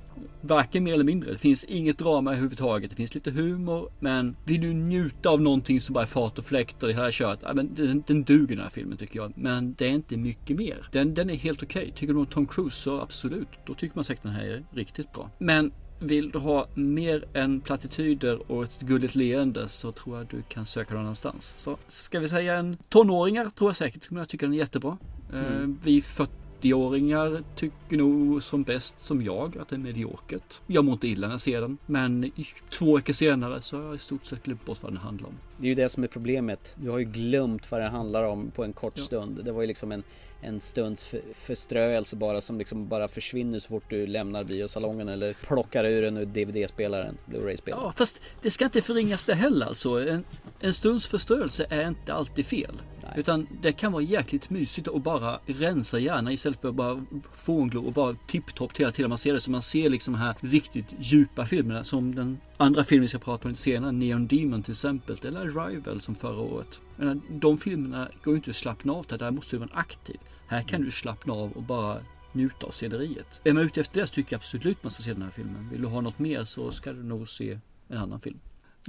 [0.42, 1.32] Varken mer eller mindre.
[1.32, 2.90] Det finns inget drama överhuvudtaget.
[2.90, 3.90] Det finns lite humor.
[4.00, 7.12] Men vill du njuta av någonting som bara är fart och fläkt och det här
[7.12, 7.40] köret.
[7.44, 9.34] Ja, men den, den duger den här filmen tycker jag.
[9.36, 10.90] Men det är inte mycket mer.
[10.92, 11.94] Den, den är helt okej.
[11.96, 13.48] Tycker du om Tom Cruise så absolut.
[13.66, 15.30] Då tycker man säkert den här är riktigt bra.
[15.38, 20.42] Men vill du ha mer än plattityder och ett gulligt leende så tror jag du
[20.50, 21.54] kan söka någon annanstans.
[21.58, 24.98] Så ska vi säga en tonåringar tror jag säkert kommer att tycka den är jättebra.
[25.34, 26.02] Eh, Vi
[26.62, 30.62] 40-åringar tycker nog som bäst som jag att det är mediokert.
[30.68, 31.78] Jag mår inte illa när jag ser den.
[31.86, 32.32] Men
[32.70, 35.34] två veckor senare så har jag i stort sett glömt bort vad den handlar om.
[35.58, 36.74] Det är ju det som är problemet.
[36.76, 39.04] Du har ju glömt vad det handlar om på en kort Ja.
[39.04, 39.42] stund.
[39.46, 40.04] Det var ju liksom en,
[40.48, 45.34] en stunds för, förströelse bara som liksom bara försvinner så fort du lämnar biosalongen eller
[45.34, 47.84] plockar ur den ur DVD-spelaren, Blu-ray-spelaren.
[47.86, 50.10] Ja, fast det ska inte förringas det heller alltså.
[50.10, 50.24] En,
[50.60, 52.82] en stunds förstörelse är inte alltid fel.
[53.04, 53.20] Nej.
[53.20, 57.86] Utan det kan vara jäkligt mysigt att bara rensa hjärnan istället för att bara fånglo
[57.86, 59.40] och vara tipptopp hela tiden man ser det.
[59.40, 63.20] Så man ser liksom de här riktigt djupa filmerna som den andra filmen vi ska
[63.20, 66.80] prata om lite senare, Neon Demon till exempel, eller Arrival som förra året.
[66.96, 70.18] Menar, de filmerna går ju inte att slappna av där måste du vara aktiv.
[70.48, 72.00] Här kan du slappna av och bara
[72.32, 73.42] njuta av sceneriet.
[73.44, 75.70] Är man ute efter det så tycker jag absolut man ska se den här filmen.
[75.70, 78.40] Vill du ha något mer så ska du nog se en annan film.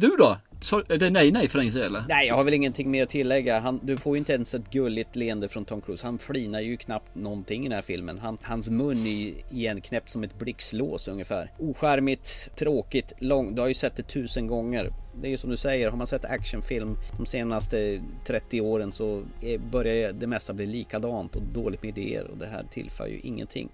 [0.00, 0.36] Du då?
[0.60, 2.04] Så, eh, är det nej nej för länge sedan eller?
[2.08, 3.58] Nej, jag har väl ingenting mer att tillägga.
[3.58, 6.06] Han, du får ju inte ens ett gulligt leende från Tom Cruise.
[6.06, 8.18] Han flinar ju knappt någonting i den här filmen.
[8.18, 11.52] Han, hans mun är igenknäppt som ett blixtlås ungefär.
[11.58, 13.56] Oskärmigt, tråkigt, långt.
[13.56, 14.92] Du har ju sett det tusen gånger.
[15.20, 19.22] Det är ju som du säger, har man sett actionfilm de senaste 30 åren så
[19.70, 23.68] börjar det mesta bli likadant och dåligt med idéer och det här tillför ju ingenting.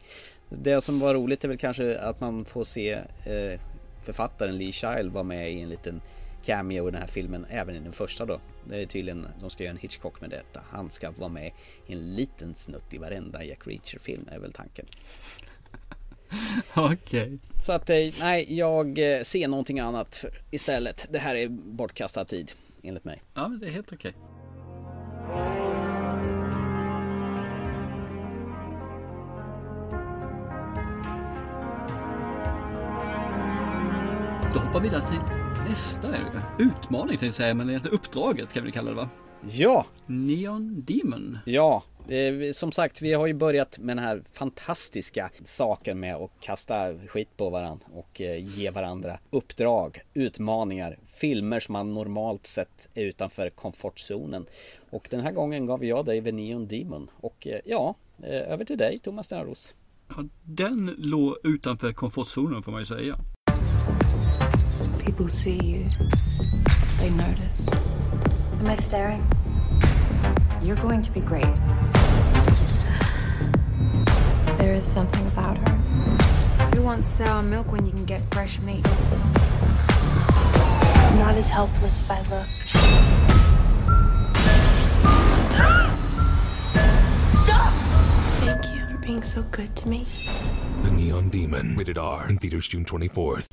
[0.49, 2.93] Det som var roligt är väl kanske att man får se
[3.25, 3.61] eh,
[4.05, 6.01] författaren Lee Child vara med i en liten
[6.45, 8.41] cameo i den här filmen, även i den första då.
[8.65, 10.61] Det är tydligen, de ska göra en Hitchcock med detta.
[10.71, 11.53] Han ska vara med
[11.87, 14.87] i en liten snutt i varenda Jack Reacher-film, är väl tanken.
[16.77, 17.39] Okej.
[17.63, 21.09] Så att, eh, nej, jag eh, ser någonting annat istället.
[21.11, 23.23] Det här är bortkastad tid, enligt mig.
[23.35, 24.13] Ja men det är helt okej.
[34.55, 35.21] Då hoppar vi vidare till
[35.69, 36.09] nästa
[36.59, 39.09] utmaning tänkte jag säga, men egentligen uppdraget kan vi kalla det va?
[39.51, 41.39] Ja, Neon Demon.
[41.45, 41.83] ja.
[42.09, 46.99] Eh, Som sagt, vi har ju börjat med den här fantastiska saken med att kasta
[47.09, 53.05] skit på varandra och eh, ge varandra uppdrag, utmaningar, filmer som man normalt sett är
[53.05, 54.47] utanför komfortzonen.
[54.91, 57.11] Och den här gången gav jag dig The Neon Demon.
[57.21, 59.75] Och eh, ja, över till dig Thomas Stenros.
[60.09, 63.17] Ja, den låg utanför komfortzonen får man ju säga.
[65.05, 65.87] People see you,
[66.99, 67.69] they notice.
[67.71, 69.25] Am I staring?
[70.63, 71.55] You're going to be great.
[74.57, 75.75] There is something about her.
[76.75, 78.87] Who wants sour milk when you can get fresh meat?
[81.15, 82.47] I'm not as helpless as I look.
[87.45, 87.73] Stop!
[88.41, 90.07] Thank you for being so good to me.
[90.83, 93.49] The Neon Demon, rated R, in theaters June 24th.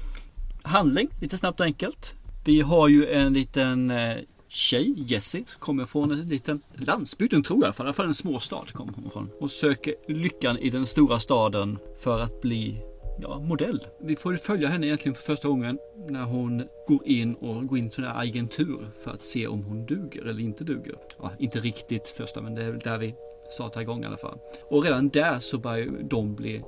[0.64, 2.16] Handling, lite snabbt och enkelt.
[2.46, 7.60] Vi har ju en liten eh, tjej, Jessie, som kommer från en liten landsbygden tror
[7.60, 9.30] jag i alla fall, i alla fall en småstad kommer hon från.
[9.40, 12.82] Och söker lyckan i den stora staden för att bli
[13.22, 13.88] ja, modell.
[14.02, 17.78] Vi får ju följa henne egentligen för första gången när hon går in och går
[17.78, 20.96] in till en agentur för att se om hon duger eller inte duger.
[21.20, 23.16] Ja, inte riktigt första, men det är där vi
[23.52, 24.38] startar igång i alla fall.
[24.70, 26.62] Och redan där så börjar ju de bli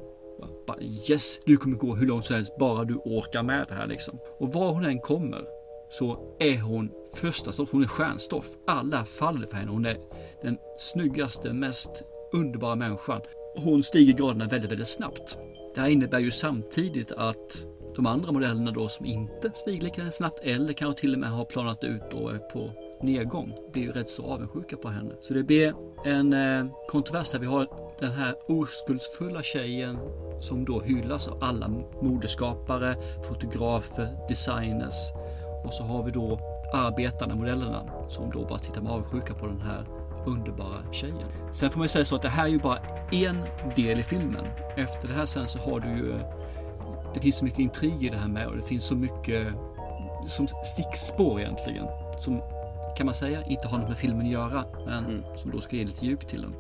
[0.68, 3.88] bara, yes, du kommer gå hur långt som helst bara du orkar med det här
[3.88, 4.20] liksom.
[4.40, 5.46] Och var hon än kommer
[5.90, 8.46] så är hon första stoff, hon är stjärnstoff.
[8.68, 9.72] Alla faller för henne.
[9.72, 9.98] Hon är
[10.42, 12.04] den snyggaste, mest
[12.34, 13.22] underbara människan.
[13.56, 15.38] Hon stiger graderna väldigt, väldigt snabbt.
[15.76, 20.40] Det här innebär ju samtidigt att de andra modellerna då som inte stiger lika snabbt
[20.44, 22.70] eller kanske till och med har planat ut och eh, är på
[23.02, 25.14] nedgång blir ju rätt så avundsjuka på henne.
[25.22, 25.74] Så det blir
[26.06, 27.68] en eh, kontrovers där vi har
[28.00, 29.98] den här oskuldsfulla tjejen
[30.40, 31.68] som då hyllas av alla
[32.02, 32.96] modeskapare,
[33.28, 35.12] fotografer, designers
[35.66, 36.40] och så har vi då
[36.74, 39.86] arbetarna, modellerna som då bara tittar med avundsjuka på den här
[40.26, 41.28] underbara tjejen.
[41.52, 42.80] Sen får man ju säga så att det här är ju bara
[43.12, 43.44] en
[43.76, 44.46] del i filmen.
[44.78, 46.20] Efter det här sen så har du ju
[47.14, 49.48] det finns så mycket intrig i det här med och det finns så mycket
[50.28, 51.86] som stickspår egentligen.
[52.20, 52.42] Som
[52.98, 55.24] kan man säga inte har något med filmen att göra men mm.
[55.38, 56.56] som då ska ge lite djup till den.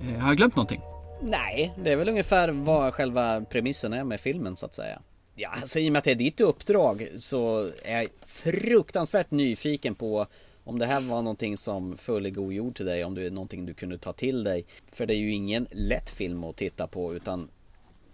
[0.00, 0.80] Eh, har jag glömt någonting?
[1.22, 5.02] Nej, det är väl ungefär vad själva premissen är med filmen så att säga.
[5.34, 9.94] Ja, alltså i och med att det är ditt uppdrag så är jag fruktansvärt nyfiken
[9.94, 10.26] på
[10.64, 13.30] om det här var någonting som föll i god jord till dig, om det är
[13.30, 14.64] någonting du kunde ta till dig.
[14.92, 17.48] För det är ju ingen lätt film att titta på utan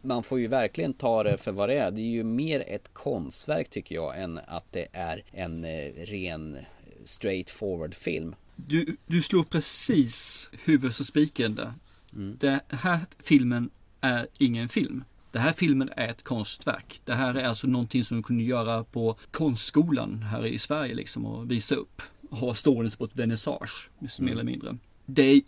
[0.03, 1.91] man får ju verkligen ta det för vad det är.
[1.91, 6.57] Det är ju mer ett konstverk tycker jag än att det är en eh, ren
[6.57, 6.63] eh,
[7.05, 8.35] straight forward film.
[8.67, 11.73] Du, du slår precis huvudet på spiken där.
[12.13, 12.37] Mm.
[12.41, 13.71] Den här filmen
[14.01, 15.05] är ingen film.
[15.31, 17.01] Den här filmen är ett konstverk.
[17.05, 21.27] Det här är alltså någonting som du kunde göra på konstskolan här i Sverige liksom
[21.27, 22.03] och visa upp.
[22.31, 24.33] Ha stående på ett vernissage, mer mm.
[24.33, 24.77] eller mindre.
[25.07, 25.41] Det är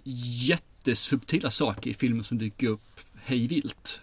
[0.48, 4.00] jättesubtila saker i filmen som dyker upp hejvilt.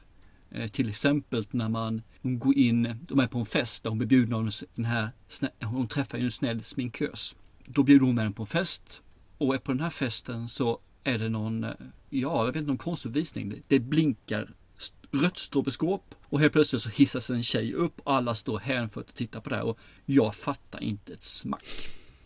[0.52, 4.08] Eh, till exempel när man går in, de är på en fest där hon blir
[4.08, 5.10] bjuden av den här,
[5.63, 7.36] hon träffar ju en snäll sminkös.
[7.74, 9.02] Då bjuder hon med henne på en fest
[9.38, 11.72] och på den här festen så är det någon, eh,
[12.10, 13.64] ja jag vet inte, någon konstuppvisning.
[13.68, 14.54] Det blinkar
[15.12, 19.16] rött strobeskåp och helt plötsligt så hissas en tjej upp och alla står hänfört och
[19.16, 21.66] tittar på det här och jag fattar inte ett smack.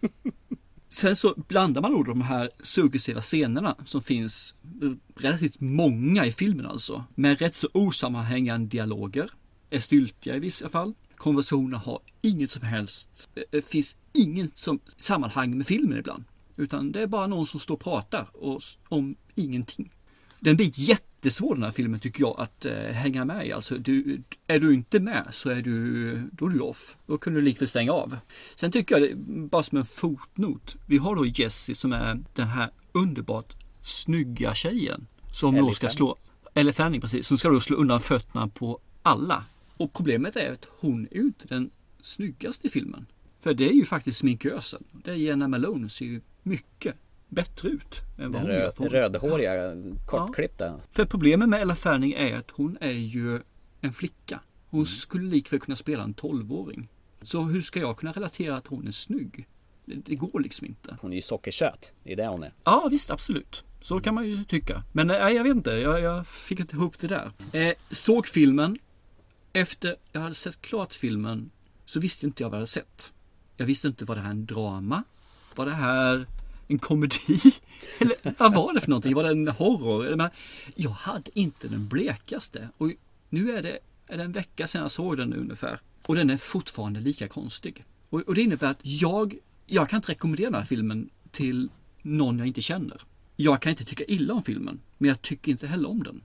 [0.90, 4.56] Sen så blandar man då de här suggestiva scenerna som finns
[5.16, 7.04] relativt många i filmen alltså.
[7.16, 9.30] Med rätt så osammanhängande dialoger.
[9.70, 10.94] Är styltiga i vissa fall.
[11.26, 16.24] Konversationer har inget som helst, det finns inget som sammanhang med filmen ibland.
[16.56, 19.94] Utan det är bara någon som står och pratar och, om ingenting.
[20.40, 23.52] Den blir jättesvår den här filmen tycker jag att eh, hänga med i.
[23.52, 26.98] Alltså, du, är du inte med så är du, då är du off.
[27.06, 28.18] Då kunde du likväl stänga av.
[28.56, 29.18] Sen tycker jag,
[29.50, 30.76] bara som en fotnot.
[30.86, 35.08] Vi har då Jessie som är den här underbart snygga tjejen.
[35.32, 36.16] Som då ska slå,
[36.54, 39.44] eller Fanning precis, som ska då slå undan fötterna på alla.
[39.78, 43.06] Och problemet är att hon är ju inte den snyggaste i filmen.
[43.40, 44.84] För det är ju faktiskt sminkösen.
[44.92, 46.96] Det är Jenna Malone ser ju mycket
[47.30, 48.02] bättre ut.
[48.18, 50.66] Än vad Den röd, rödhåriga, kortklippta.
[50.66, 50.80] Ja.
[50.92, 53.42] För problemet med Ella Fanning är att hon är ju
[53.82, 54.40] en flicka.
[54.70, 54.86] Hon mm.
[54.86, 56.90] skulle likväl kunna spela en tolvåring.
[57.22, 59.48] Så hur ska jag kunna relatera att hon är snygg?
[59.86, 60.98] Det, det går liksom inte.
[61.02, 61.92] Hon är ju sockersöt.
[62.04, 62.54] Det är det hon är.
[62.64, 63.64] Ja visst, absolut.
[63.82, 64.84] Så kan man ju tycka.
[64.92, 65.72] Men nej, jag vet inte.
[65.72, 67.32] Jag, jag fick inte ihop det där.
[67.54, 68.78] Eh, såg filmen.
[69.56, 71.52] Efter jag hade sett klart filmen
[71.86, 73.12] så visste inte jag vad jag hade sett.
[73.58, 75.04] Jag visste inte var det här en drama?
[75.56, 76.26] Var det här
[76.68, 77.18] en komedi?
[78.00, 79.16] Eller vad var det för någonting?
[79.16, 80.30] Var det en horror?
[80.76, 82.70] Jag hade inte den blekaste.
[82.78, 82.92] Och
[83.30, 85.82] nu är det, är det en vecka sedan jag såg den ungefär.
[86.06, 87.86] Och den är fortfarande lika konstig.
[88.10, 91.70] Och, och det innebär att jag, jag kan inte rekommendera den här filmen till
[92.02, 93.02] någon jag inte känner.
[93.36, 96.22] Jag kan inte tycka illa om filmen, men jag tycker inte heller om den.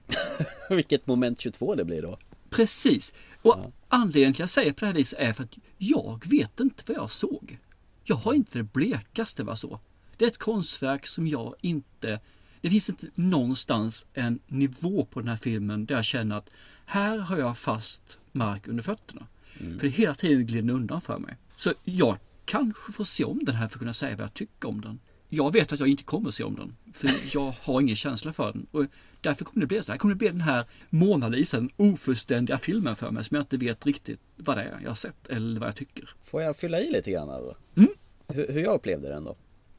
[0.69, 2.17] Vilket moment 22 det blir då.
[2.51, 3.13] Precis.
[3.41, 3.71] Och ja.
[3.87, 6.83] anledningen till att jag säger på det här viset är för att jag vet inte
[6.87, 7.57] vad jag såg.
[8.03, 9.79] Jag har inte det blekaste vad så.
[10.17, 12.19] Det är ett konstverk som jag inte...
[12.61, 16.49] Det finns inte någonstans en nivå på den här filmen där jag känner att
[16.85, 19.27] här har jag fast mark under fötterna.
[19.59, 19.79] Mm.
[19.79, 21.37] För hela tiden glider undan för mig.
[21.57, 24.69] Så jag kanske får se om den här för att kunna säga vad jag tycker
[24.69, 24.99] om den.
[25.33, 26.75] Jag vet att jag inte kommer att se om den.
[26.93, 28.67] För jag har ingen känsla för den.
[28.71, 28.85] Och
[29.21, 29.99] därför kommer det bli så här.
[29.99, 33.57] kommer det bli den här Mona Lisa, den ofullständiga filmen för mig som jag inte
[33.57, 36.09] vet riktigt vad det är jag har sett eller vad jag tycker.
[36.23, 37.55] Får jag fylla i lite grann då?
[37.75, 37.89] Mm?
[38.27, 39.35] Hur, hur jag upplevde den då?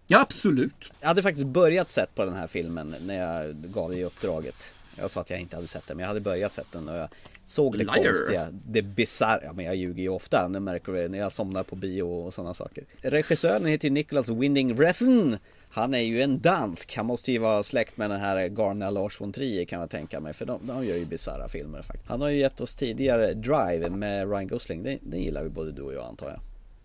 [0.07, 0.93] Ja, absolut.
[1.01, 4.75] Jag hade faktiskt börjat sett på den här filmen när jag gav dig uppdraget.
[4.99, 6.97] Jag sa att jag inte hade sett den, men jag hade börjat sett den och
[6.97, 7.09] jag
[7.45, 8.05] såg det Liar.
[8.05, 9.41] konstiga, det bisarra.
[9.45, 12.35] Ja, men jag ljuger ju ofta, nu märker du när jag somnar på bio och
[12.35, 12.85] sådana saker.
[13.01, 15.37] Regissören heter ju Nicholas Winding Refn.
[15.69, 19.21] Han är ju en dansk, han måste ju vara släkt med den här Garna Lars
[19.21, 22.09] von Trier kan jag tänka mig, för de, de gör ju bisarra filmer faktiskt.
[22.09, 25.73] Han har ju gett oss tidigare Drive med Ryan Gosling, den, den gillar ju både
[25.73, 26.41] du och jag antar jag.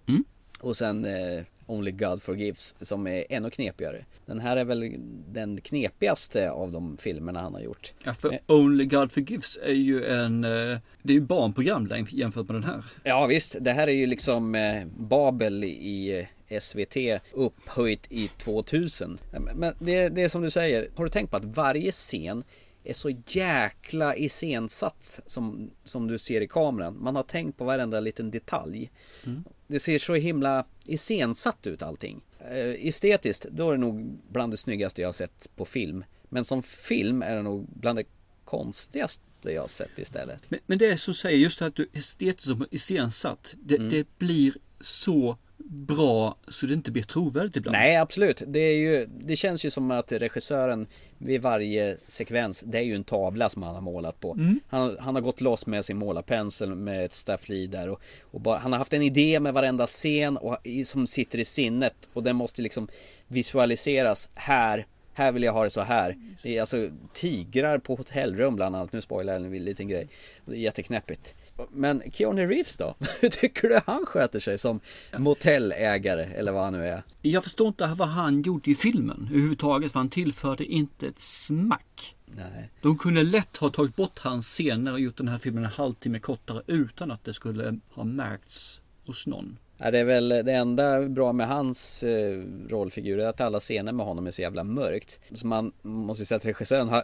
[0.08, 0.24] Mm.
[0.62, 4.06] Och sen eh, Only God Forgives som är ännu knepigare.
[4.25, 4.93] Den här är väl
[5.27, 7.93] den knepigaste av de filmerna han har gjort.
[8.03, 12.56] Ja, för Only God Forgives är ju en, eh, det är ju barnprogram jämfört med
[12.56, 12.84] den här.
[13.03, 16.97] Ja visst, det här är ju liksom eh, Babel i eh, SVT
[17.34, 19.19] upphöjt i 2000.
[19.56, 22.43] Men det, det är som du säger, har du tänkt på att varje scen
[22.89, 26.97] är så jäkla iscensatt som, som du ser i kameran.
[27.04, 28.91] Man har tänkt på varenda liten detalj.
[29.26, 29.43] Mm.
[29.67, 32.21] Det ser så himla iscensatt ut allting.
[32.39, 36.04] Eh, estetiskt, då är det nog bland det snyggaste jag har sett på film.
[36.30, 38.06] Men som film är det nog bland det
[38.45, 40.39] konstigaste jag har sett istället.
[40.50, 43.56] Men, men det är som säger, just det här att du estetiskt och iscensatt.
[43.63, 43.89] Det, Mm.
[43.89, 45.38] det blir så
[45.69, 47.77] bra så det inte blir trovärdigt ibland.
[47.77, 52.77] Nej absolut, det, är ju, det känns ju som att regissören vid varje sekvens, det
[52.77, 54.34] är ju en tavla som han har målat på.
[54.34, 54.60] Mm.
[54.67, 58.58] Han, han har gått loss med sin målarpensel med ett staffli där och, och bara,
[58.58, 62.36] han har haft en idé med varenda scen och, som sitter i sinnet och den
[62.36, 62.88] måste liksom
[63.27, 64.86] visualiseras här
[65.17, 66.17] här vill jag ha det så här.
[66.43, 68.93] Det är alltså tigrar på hotellrum bland annat.
[68.93, 70.08] Nu spoilar jag en liten grej.
[70.45, 71.36] Det är jätteknäppigt.
[71.70, 72.96] Men Keanu Reeves då?
[73.20, 74.80] Hur tycker du han sköter sig som
[75.17, 77.04] motellägare eller vad han nu är?
[77.22, 82.15] Jag förstår inte vad han gjorde i filmen överhuvudtaget för han tillförde inte ett smack.
[82.26, 82.70] Nej.
[82.82, 86.20] De kunde lätt ha tagit bort hans scener och gjort den här filmen en halvtimme
[86.20, 89.58] kortare utan att det skulle ha märkts hos någon.
[89.78, 93.91] Ja, det är väl det enda bra med hans eh, rollfigur är att alla scener
[93.91, 95.20] med honom är så jävla mörkt.
[95.32, 97.04] Så man måste ju säga att regissören har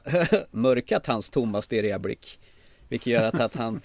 [0.55, 2.39] mörkat hans tomma stereablick.
[2.89, 3.81] Vilket gör att, att han,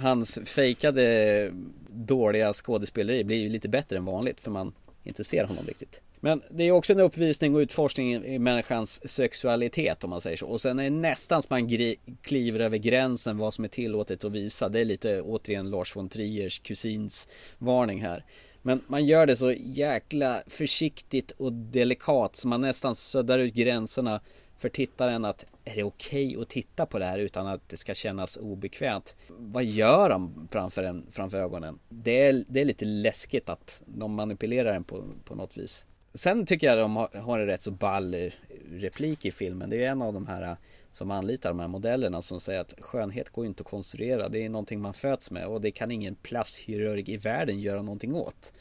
[0.00, 1.50] hans fejkade
[1.88, 4.72] dåliga skådespeleri blir ju lite bättre än vanligt för man
[5.04, 6.00] inte ser honom riktigt.
[6.20, 10.46] Men det är också en uppvisning och utforskning i människans sexualitet om man säger så.
[10.46, 14.24] Och sen är det nästan som man gri- kliver över gränsen vad som är tillåtet
[14.24, 14.68] att visa.
[14.68, 18.24] Det är lite återigen Lars von Triers kusins varning här.
[18.62, 24.20] Men man gör det så jäkla försiktigt och delikat så man nästan suddar ut gränserna
[24.58, 27.94] för tittaren att är det okej att titta på det här utan att det ska
[27.94, 29.16] kännas obekvämt?
[29.28, 31.78] Vad gör de framför, en, framför ögonen?
[31.88, 35.86] Det är, det är lite läskigt att de manipulerar en på, på något vis.
[36.14, 38.30] Sen tycker jag de har, har en rätt så ball
[38.70, 39.70] replik i filmen.
[39.70, 40.56] Det är en av de här eh,
[40.92, 44.28] som anlitar de här modellerna som säger att skönhet går inte att konstruera.
[44.28, 48.14] Det är någonting man föds med och det kan ingen plastkirurg i världen göra någonting
[48.14, 48.52] åt.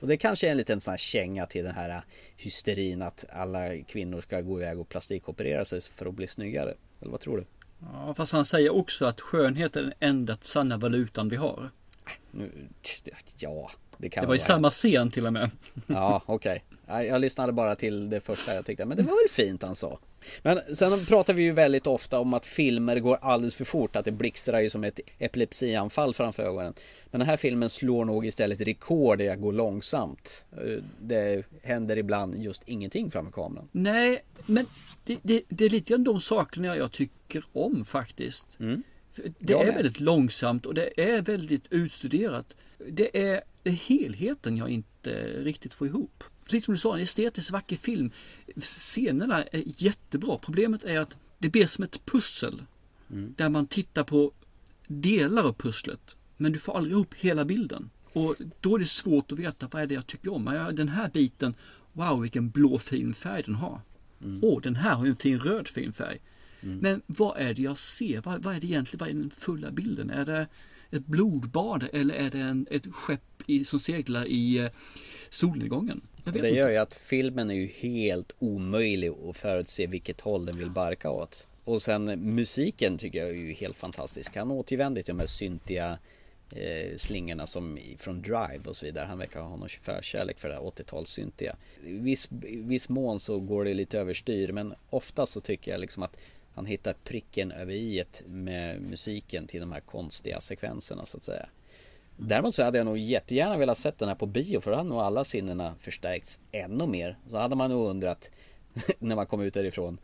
[0.00, 2.02] Och det kanske är en liten sån här känga till den här
[2.36, 6.74] hysterin att alla kvinnor ska gå iväg och plastikoperera sig för att bli snyggare.
[7.00, 7.44] Eller vad tror du?
[7.80, 11.70] Ja, fast han säger också att skönhet är den enda sanna valutan vi har.
[12.30, 12.50] Nu,
[13.38, 15.50] ja, det kan Det var i samma scen till och med.
[15.86, 16.64] Ja, okej.
[16.86, 19.76] Nej, Jag lyssnade bara till det första jag tyckte, men det var väl fint han
[19.76, 19.98] sa.
[20.42, 24.04] Men sen pratar vi ju väldigt ofta om att filmer går alldeles för fort, att
[24.04, 26.74] det blixtrar ju som ett epilepsianfall framför ögonen.
[27.10, 30.44] Men den här filmen slår nog istället rekord i att gå långsamt.
[30.52, 33.68] Eh, Det händer ibland just ingenting framför kameran.
[33.72, 34.66] Nej, men
[35.04, 38.46] det, det, det är lite grann de sakerna jag tycker om faktiskt.
[39.12, 42.56] För Det är väldigt långsamt och det är väldigt utstuderat.
[42.88, 45.10] Det är helheten jag inte
[45.42, 46.24] riktigt får ihop.
[46.46, 48.10] Precis som du sa, en estetiskt vacker film.
[48.56, 50.38] Scenerna är jättebra.
[50.38, 52.62] Problemet är att det blir som ett pussel.
[53.36, 54.32] Där man tittar på
[54.86, 56.16] delar av pusslet.
[56.36, 57.90] Men du får aldrig ihop hela bilden.
[58.12, 60.44] Och då är det svårt att veta vad är det jag tycker om.
[60.72, 61.54] Den här biten,
[61.92, 63.80] wow vilken blå fin färg den har.
[64.42, 66.18] Åh, den här har en fin röd fin färg.
[66.80, 68.20] Men vad är det jag ser?
[68.20, 68.98] Vad, vad är det egentligen?
[68.98, 70.10] Vad är den fulla bilden?
[70.10, 70.46] Är det
[70.90, 74.70] ett blodbad eller är det en, ett skepp i, som seglar i eh,
[75.30, 76.00] solnedgången?
[76.32, 80.70] Det gör ju att filmen är ju helt omöjlig att förutse vilket håll den vill
[80.70, 81.48] barka åt.
[81.64, 84.36] Och sen musiken tycker jag är ju helt fantastisk.
[84.36, 85.98] Han återvänder till de här syntiga
[86.56, 89.06] eh, slingorna som från Drive och så vidare.
[89.06, 91.56] Han verkar ha någon förkärlek för det här 80-talssyntiga.
[91.84, 96.02] I viss, viss mån så går det lite överstyr men ofta så tycker jag liksom
[96.02, 96.16] att
[96.54, 101.48] han hittar pricken över i med musiken till de här konstiga sekvenserna så att säga.
[102.16, 104.88] Däremot så hade jag nog jättegärna velat sett den här på bio för då hade
[104.88, 107.18] nog alla sinnena förstärkts ännu mer.
[107.28, 108.30] Så hade man nog undrat
[108.98, 109.98] när man kom ut därifrån.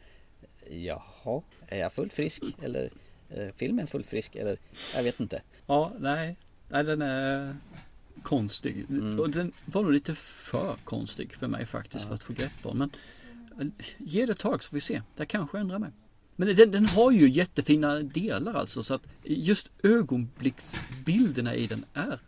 [0.70, 2.42] Jaha, är jag fullt frisk?
[2.62, 2.90] Eller
[3.28, 4.36] är filmen fullt frisk?
[4.36, 4.58] Eller
[4.96, 5.42] jag vet inte.
[5.66, 6.36] Ja, nej.
[6.68, 7.56] nej den är
[8.22, 8.86] konstig.
[8.88, 9.30] Mm.
[9.30, 12.78] Den var nog lite för konstig för mig faktiskt för att få grepp om.
[12.78, 12.90] Men
[13.60, 15.02] eh, ge det ett tag så får vi se.
[15.16, 15.90] Det kanske ändrar mig.
[16.36, 22.20] Men den, den har ju jättefina delar alltså så att just ögonblicksbilderna i den är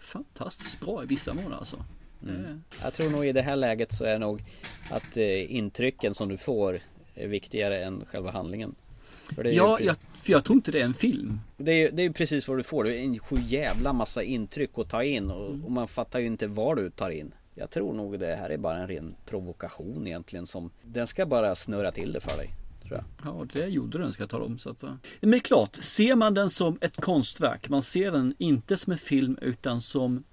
[0.00, 1.84] fantastiskt bra i vissa månader alltså.
[2.22, 2.62] Mm.
[2.82, 4.42] Jag tror nog i det här läget så är nog
[4.90, 6.80] att eh, intrycken som du får
[7.14, 8.74] är viktigare än själva handlingen.
[9.34, 11.40] För ja, ju, jag, för jag tror inte det är en film.
[11.56, 12.84] Det är, det är precis vad du får.
[12.84, 15.64] Det är en sju jävla massa intryck att ta in och, mm.
[15.64, 17.34] och, man fattar ju inte vad du tar in.
[17.54, 21.54] Jag tror nog det här är bara en ren provokation egentligen som Den ska bara
[21.54, 22.50] snurra till det för dig.
[23.24, 24.58] Ja, det gjorde den ska jag tala om.
[24.58, 28.34] Så att, men det är klart, ser man den som ett konstverk, man ser den
[28.38, 30.24] inte som en film utan som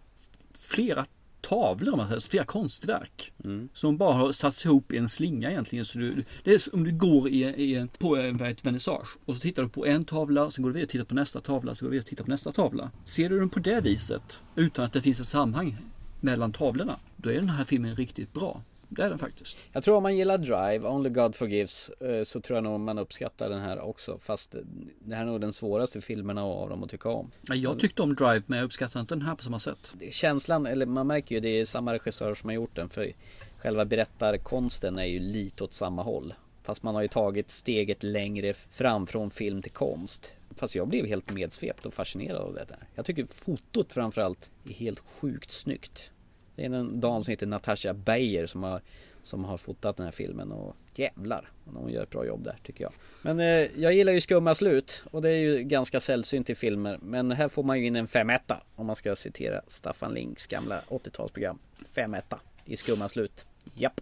[0.57, 1.05] flera
[1.41, 3.33] tavlor, om man säger, flera konstverk.
[3.43, 3.69] Mm.
[3.73, 5.85] Som bara har satts ihop i en slinga egentligen.
[5.85, 9.41] Så du, det är som om du går i, i, på ett vernissage och så
[9.41, 11.85] tittar du på en tavla, sen går du vidare och tittar på nästa tavla, så
[11.85, 12.91] går du vidare och tittar på nästa tavla.
[13.05, 15.77] Ser du den på det viset, utan att det finns ett sammanhang
[16.21, 18.61] mellan tavlorna, då är den här filmen riktigt bra.
[18.89, 19.59] Det är den faktiskt.
[19.71, 22.97] Jag tror om man gillar Drive, Only God Forgives, eh, så tror jag nog man
[22.97, 24.19] uppskattar den här också.
[24.21, 24.55] Fast
[24.99, 27.31] det här är nog den svåraste filmerna av dem att tycka om.
[27.41, 29.93] Jag tyckte om Drive, men jag uppskattar inte den här på samma sätt.
[30.11, 32.89] Känslan, eller man märker ju det är samma regissör som har gjort den.
[32.89, 33.13] För
[33.57, 36.33] själva berättarkonsten är ju lite åt samma håll.
[36.63, 40.35] Fast man har ju tagit steget längre fram från film till konst.
[40.55, 42.87] Fast jag blev helt medsvept och fascinerad av det där.
[42.95, 46.11] Jag tycker fotot framförallt är helt sjukt snyggt.
[46.57, 48.81] Det är en dam som heter Natasha Beyer som har,
[49.23, 52.83] som har fotat den här filmen och jävlar, hon gör ett bra jobb där tycker
[52.83, 52.91] jag.
[53.21, 56.99] Men eh, jag gillar ju skumma slut och det är ju ganska sällsynt i filmer.
[57.01, 60.79] Men här får man ju in en femetta om man ska citera Staffan Links gamla
[60.87, 61.57] 80-talsprogram.
[61.91, 63.45] Femetta i skumma slut.
[63.75, 64.01] Japp.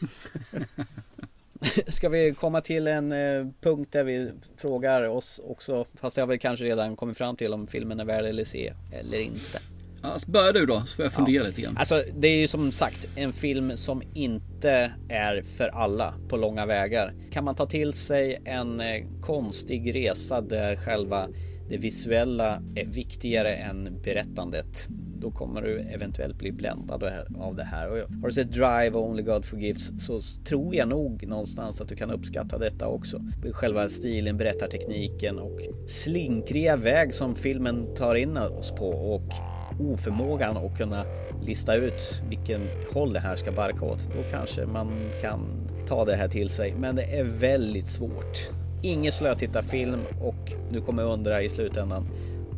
[1.88, 6.28] Ska vi komma till en eh, punkt där vi frågar oss också, fast jag har
[6.28, 9.60] väl kanske redan kommit fram till om filmen är värd eller se eller inte.
[10.02, 11.48] Alltså, börja du då, så får jag fundera ja.
[11.48, 11.76] lite grann.
[11.76, 16.66] Alltså, det är ju som sagt en film som inte är för alla på långa
[16.66, 17.14] vägar.
[17.32, 21.28] Kan man ta till sig en eh, konstig resa där själva
[21.70, 24.88] det visuella är viktigare än berättandet.
[25.20, 27.04] Då kommer du eventuellt bli bländad
[27.38, 27.88] av det här.
[27.90, 31.88] Och har du sett Drive och Only God Forgives så tror jag nog någonstans att
[31.88, 33.20] du kan uppskatta detta också.
[33.52, 39.32] Själva stilen, berättartekniken och slinkriga väg som filmen tar in oss på och
[39.78, 41.04] oförmågan att kunna
[41.42, 42.60] lista ut vilken
[42.92, 45.40] håll det här ska barka åt, då kanske man kan
[45.88, 46.74] ta det här till sig.
[46.78, 48.50] Men det är väldigt svårt.
[48.82, 52.08] Ingen slötittarfilm och nu kommer jag undra i slutändan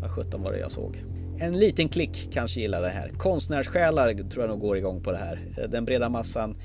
[0.01, 1.05] vad sjutton var det jag såg.
[1.41, 3.09] En liten klick kanske gillar det här.
[3.09, 5.67] Konstnärssjälar tror jag nog går igång på det här.
[5.69, 6.57] Den breda massan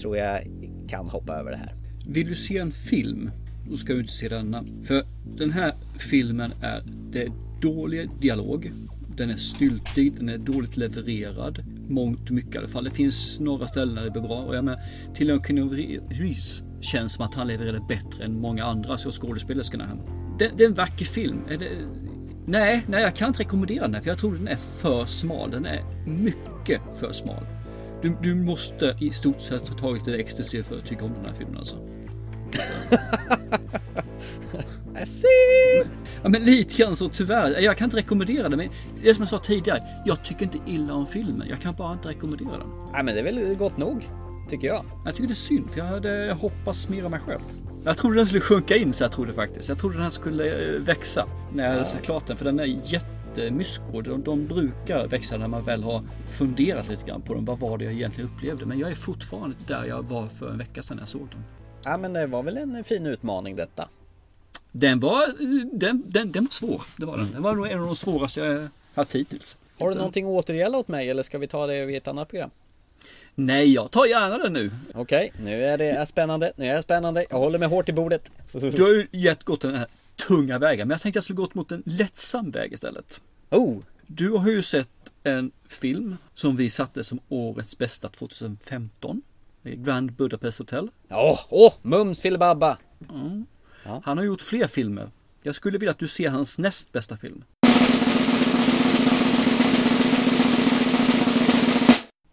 [0.00, 0.46] tror jag
[0.88, 1.74] kan hoppa över det här.
[2.08, 3.30] Vill du se en film?
[3.70, 4.64] Då ska du inte se denna.
[4.84, 5.02] För
[5.36, 6.82] den här filmen är
[7.12, 7.28] det
[7.62, 8.72] dålig dialog.
[9.16, 11.64] Den är styltig, den är dåligt levererad.
[11.88, 12.84] Mångt mycket i alla fall.
[12.84, 14.38] Det finns några ställen där det blir bra.
[14.38, 14.80] Och jag menar,
[15.14, 19.86] till och med Reese känns som att han levererade bättre än många andra så skådespelerskorna
[19.86, 19.96] här.
[20.38, 21.40] Det, det, är en vacker film.
[21.48, 21.68] Är det,
[22.46, 25.50] nej, nej, jag kan inte rekommendera den här för jag tror den är för smal.
[25.50, 27.46] Den är mycket för smal.
[28.02, 31.24] Du, du måste i stort sett ha tagit lite ecstasy för att tycka om den
[31.24, 31.76] här filmen alltså.
[35.02, 35.84] I see!
[36.22, 37.60] Ja, men lite grann så tyvärr.
[37.60, 38.58] Jag kan inte rekommendera den.
[38.58, 38.68] Men
[39.02, 39.82] det som jag sa tidigare.
[40.04, 41.48] Jag tycker inte illa om filmen.
[41.48, 42.68] Jag kan bara inte rekommendera den.
[42.92, 44.08] Nej men det är väl gott nog.
[44.50, 44.84] Tycker jag.
[45.04, 47.40] Jag tycker det är synd för jag hade hoppats mer av mig själv.
[47.84, 49.68] Jag trodde den skulle sjunka in så jag trodde faktiskt.
[49.68, 52.36] Jag trodde den här skulle eh, växa när jag hade sett klart den.
[52.36, 54.00] För den är jättemysko.
[54.00, 57.44] De, de brukar växa när man väl har funderat lite grann på dem.
[57.44, 58.66] Vad var det jag egentligen upplevde?
[58.66, 61.44] Men jag är fortfarande där jag var för en vecka sedan jag såg den.
[61.84, 63.88] Ja men det var väl en fin utmaning detta.
[64.78, 65.26] Den var,
[65.72, 66.82] den, den, den var svår.
[66.96, 67.32] Det var den.
[67.32, 69.56] Den var nog en av de svåraste jag haft hittills.
[69.80, 72.28] Har du någonting att återgälda åt mig eller ska vi ta det i ett annat
[72.28, 72.50] program?
[73.34, 74.70] Nej, jag tar gärna den nu.
[74.94, 76.52] Okej, okay, nu är det spännande.
[76.56, 77.26] Nu är det spännande.
[77.30, 78.32] Jag håller mig hårt i bordet.
[78.52, 81.54] Du har ju gett gått den här tunga vägen, men jag tänkte jag skulle gått
[81.54, 83.20] mot en lättsam väg istället.
[83.50, 83.78] Oh!
[84.06, 89.22] Du har ju sett en film som vi satte som årets bästa 2015.
[89.62, 90.90] Grand Budapest Hotel.
[91.08, 92.78] Ja, åh, oh, mums filibabba!
[93.10, 93.46] Mm.
[93.86, 94.02] Ja.
[94.04, 95.10] Han har gjort fler filmer.
[95.42, 97.44] Jag skulle vilja att du ser hans näst bästa film.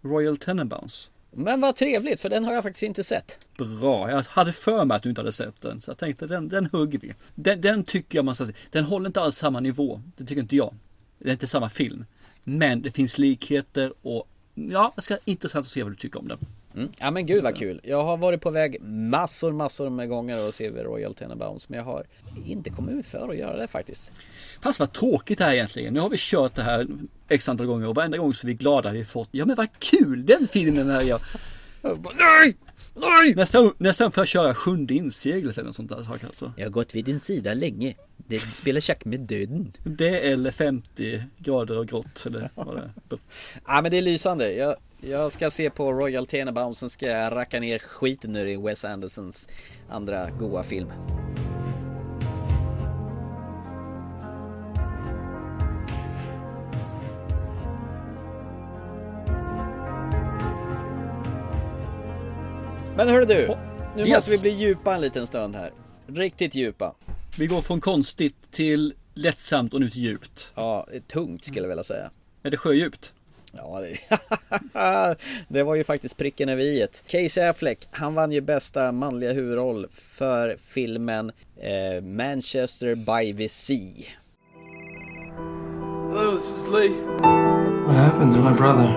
[0.02, 1.10] Royal Tenenbaums.
[1.32, 3.40] Men vad trevligt, för den har jag faktiskt inte sett.
[3.58, 5.82] Bra, jag hade för mig att du inte hade sett den.
[5.82, 7.14] Så jag tänkte den, den hugger vi.
[7.36, 8.54] Den, den tycker jag man ska se.
[8.70, 10.02] Den håller inte alls samma nivå.
[10.18, 10.76] Det tycker inte jag.
[11.20, 12.06] Det är inte samma film.
[12.44, 16.28] Men det finns likheter och ja, det ska intressant att se vad du tycker om
[16.28, 16.40] den.
[16.76, 16.90] Mm.
[16.98, 17.82] Ja men gud vad kul.
[17.84, 21.70] Jag har varit på väg massor, massor med gånger och se Royal Tenenbaums.
[21.70, 22.06] Men jag har
[22.46, 24.12] inte kommit ut för att göra det faktiskt.
[24.62, 25.94] Fast vad tråkigt det här egentligen.
[25.94, 26.88] Nu har vi kört det här
[27.30, 29.30] x antal gånger och varenda gång så är vi glada vi fått.
[29.32, 30.26] Ja men vad kul!
[30.26, 31.20] Den filmen är jag...
[32.18, 32.56] Nej!
[33.36, 36.54] Nästan, nästan för att köra sjunde inseglet eller något sånt där sak alltså.
[36.58, 37.96] Jag har gått vid din sida länge.
[38.18, 39.74] Det spelar schack med döden.
[39.84, 43.20] Det eller 50 grader och grått eller vad det är.
[43.68, 44.54] Ja men det är lysande.
[44.54, 44.76] Jag,
[45.10, 48.86] jag ska se på Royal Tenenbaum, sen ska jag racka ner skiten ur i Wes
[48.86, 49.50] Andersons
[49.90, 50.92] andra goa film.
[62.96, 63.56] Men hörru du,
[63.96, 64.10] nu Yes.
[64.10, 65.72] måste vi bli djupa en liten stund här.
[66.08, 66.96] Riktigt djupa.
[67.38, 70.52] Vi går från konstigt till lättsamt och nu till djupt.
[70.56, 72.12] Ja, tungt skulle jag vilja säga.
[72.44, 73.14] Är det sjödjupt?
[73.58, 73.98] Ja, det,
[75.48, 77.04] det var ju faktiskt pricken över i-et.
[77.08, 81.32] Casey Affleck, han vann ju bästa manliga huvudroll för filmen
[81.62, 84.06] eh, Manchester by the Sea.
[86.10, 86.90] Hello, this is Lee.
[87.86, 88.88] What happened to my brother?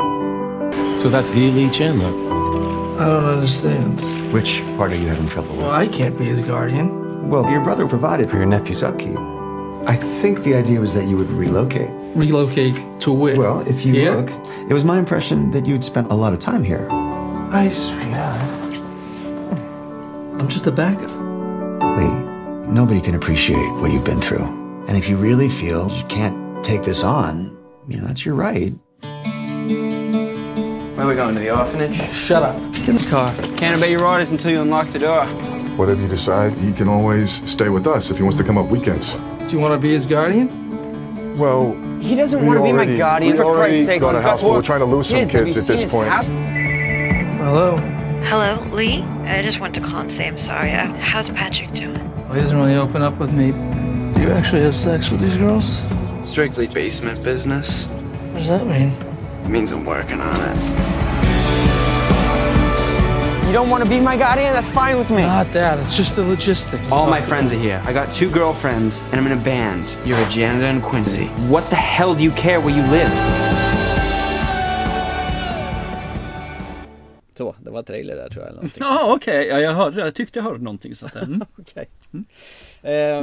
[1.00, 2.12] So that's the Lee Chandler.
[2.98, 4.00] I don't understand.
[4.32, 5.60] Which part are you having trouble with?
[5.60, 7.30] Well, I can't be his guardian.
[7.30, 9.35] Well, your brother provided for your nephew's upkeep.
[9.88, 11.90] I think the idea was that you would relocate.
[12.16, 13.36] Relocate to where?
[13.36, 14.16] Well, if you Here?
[14.16, 14.30] look,
[14.68, 16.88] it was my impression that you'd spent a lot of time here.
[16.90, 18.42] I sweetheart.
[20.40, 21.10] I'm just a backup.
[21.98, 22.10] Lee,
[22.68, 24.44] nobody can appreciate what you've been through.
[24.88, 27.56] And if you really feel you can't take this on,
[27.86, 28.74] you know, that's your right.
[30.96, 31.34] Where are we going?
[31.34, 31.94] To the orphanage?
[31.94, 32.56] Shut up.
[32.72, 33.32] Get in the car.
[33.56, 35.26] Can't obey your orders until you unlock the door.
[35.76, 38.66] Whatever you decide, he can always stay with us if he wants to come up
[38.66, 39.14] weekends.
[39.46, 41.36] Do you want to be his guardian?
[41.38, 44.00] Well, He doesn't want to be my guardian, for Christ's sake.
[44.00, 44.52] got a house full.
[44.52, 46.08] We're trying to lose some kids at this point.
[46.08, 46.28] house?
[46.30, 47.76] Hello.
[48.24, 49.02] Hello, Lee?
[49.24, 50.72] I just went to call and say I'm sorry.
[50.72, 51.94] Uh, how's Patrick doing?
[52.24, 53.52] Well, he doesn't really open up with me.
[54.14, 55.82] Do you actually have sex with these girls?
[56.26, 57.86] Strictly basement business.
[57.86, 58.90] What does that mean?
[59.44, 60.95] It means I'm working on it.
[63.46, 64.52] You don't want to be my guardian?
[64.52, 65.22] That's fine with me.
[65.22, 65.78] Not that.
[65.78, 66.90] It's just the logistics.
[66.92, 67.80] All my friends are here.
[67.86, 69.84] I got two girlfriends, and I'm in a band.
[70.04, 71.26] You're a janitor in Quincy.
[71.48, 73.12] What the hell do you care where you live?
[77.38, 78.48] Så, det var trailer där tror jag.
[78.48, 78.82] Eller någonting.
[78.86, 80.02] Ja okej, ja, jag hörde det.
[80.02, 80.94] Jag tyckte jag hörde någonting.
[80.94, 81.40] Så att, mm.
[81.58, 81.88] Okej.
[82.10, 82.24] Den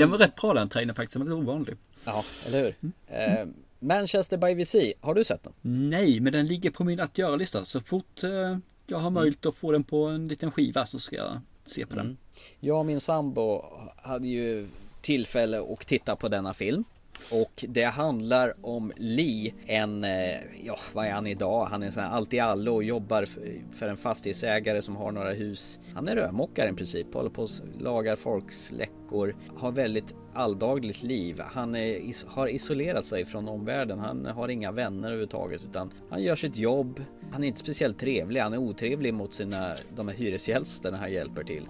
[0.02, 1.76] Ehm, var rätt bra den trailern faktiskt, men lite ovanlig.
[2.06, 2.76] ja, eller hur?
[3.12, 5.54] Ehm, Manchester by Sea, har du sett den?
[5.90, 7.66] Nej, men den ligger på min att göra-lista.
[7.66, 8.58] Så fort eh,
[8.88, 11.96] jag har möjlighet att få den på en liten skiva så ska jag se på
[11.96, 12.06] den.
[12.06, 12.18] Mm.
[12.60, 13.66] Jag och min sambo
[13.96, 14.68] hade ju
[15.02, 16.84] tillfälle att titta på denna film.
[17.32, 21.66] Och det handlar om Lee, en, eh, ja vad är han idag?
[21.66, 23.26] Han är sån här allt i allo och jobbar
[23.74, 25.80] för- en fastighetsägare som har några hus.
[25.94, 27.50] Han är rörmokare i princip, håller på och
[27.80, 29.36] lagar folks läckor.
[29.56, 31.42] Har väldigt alldagligt liv.
[31.46, 34.00] Han är, har isolerat sig från omvärlden.
[34.00, 37.04] Han har inga vänner överhuvudtaget utan han gör sitt jobb.
[37.32, 38.40] Han är inte speciellt trevlig.
[38.40, 41.64] Han är otrevlig mot sina, de här hyresgästerna han hjälper till.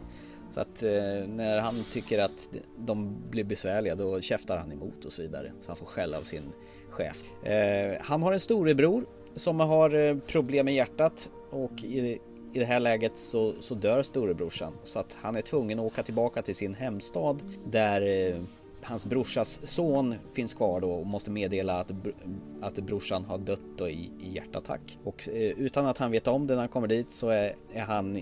[0.53, 5.11] Så att eh, när han tycker att de blir besvärliga då käftar han emot och
[5.11, 5.51] så vidare.
[5.61, 6.43] Så han får skäll av sin
[6.89, 7.45] chef.
[7.45, 12.19] Eh, han har en storebror som har eh, problem med hjärtat och i,
[12.53, 14.73] i det här läget så, så dör storebrorsan.
[14.83, 18.35] Så att han är tvungen att åka tillbaka till sin hemstad där eh,
[18.81, 22.13] hans brorsas son finns kvar då och måste meddela att, br-
[22.61, 24.97] att brorsan har dött då i, i hjärtattack.
[25.03, 27.81] Och eh, utan att han vet om det när han kommer dit så är, är
[27.81, 28.17] han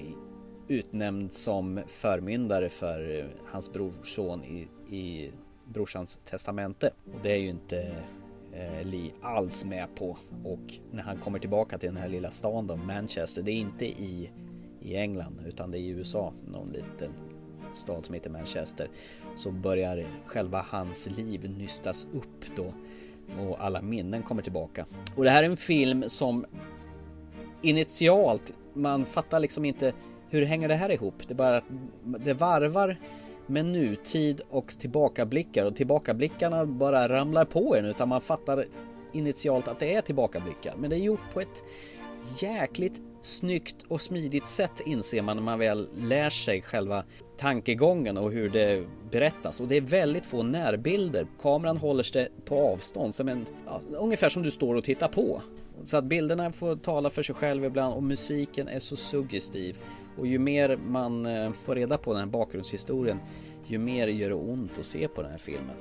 [0.72, 5.32] utnämnd som förmyndare för eh, hans brorson i, i
[5.66, 6.92] brorsans testamente.
[7.14, 7.96] Och det är ju inte
[8.54, 10.18] eh, Lee alls med på.
[10.44, 13.86] Och när han kommer tillbaka till den här lilla stan då, Manchester, det är inte
[13.86, 14.32] i,
[14.82, 17.12] i England utan det är i USA, någon liten
[17.74, 18.90] stad som heter Manchester.
[19.36, 22.74] Så börjar själva hans liv nystas upp då
[23.40, 24.86] och alla minnen kommer tillbaka.
[25.16, 26.46] Och det här är en film som
[27.62, 29.94] initialt, man fattar liksom inte
[30.32, 31.14] hur hänger det här ihop?
[31.28, 31.64] Det är bara att
[32.04, 32.98] det varvar
[33.48, 38.66] med nutid och tillbakablickar och tillbakablickarna bara ramlar på en utan man fattar
[39.12, 40.74] initialt att det är tillbakablickar.
[40.78, 41.64] Men det är gjort på ett
[42.40, 47.04] jäkligt snyggt och smidigt sätt inser man när man väl lär sig själva
[47.38, 49.60] tankegången och hur det berättas.
[49.60, 51.28] Och det är väldigt få närbilder.
[51.42, 55.42] Kameran håller sig på avstånd, som en, ja, ungefär som du står och tittar på.
[55.84, 59.80] Så att bilderna får tala för sig själv ibland och musiken är så suggestiv.
[60.18, 63.20] Och ju mer man eh, får reda på den här bakgrundshistorien,
[63.68, 65.76] ju mer gör det ont att se på den här filmen.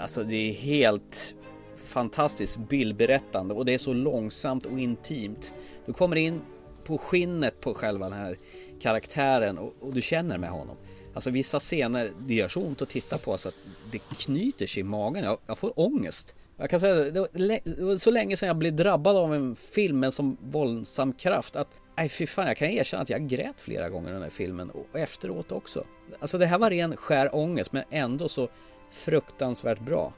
[0.00, 1.34] Alltså det är helt
[1.76, 5.54] fantastiskt bildberättande och det är så långsamt och intimt.
[5.86, 6.40] Du kommer in
[6.84, 8.38] på skinnet på själva den här
[8.80, 10.76] karaktären och, och du känner med honom.
[11.14, 13.54] Alltså vissa scener, det gör så ont att titta på så att
[13.92, 15.24] det knyter sig i magen.
[15.24, 16.34] Jag, jag får ångest.
[16.56, 17.28] Jag kan säga det var,
[17.76, 21.12] det var så länge sedan jag blev drabbad av en film med en sån våldsam
[21.12, 21.68] kraft att
[22.00, 24.70] Nej fy fan, jag kan erkänna att jag grät flera gånger i den här filmen
[24.70, 25.84] och efteråt också.
[26.20, 28.48] Alltså det här var ren skär ångest men ändå så
[28.90, 30.12] fruktansvärt bra.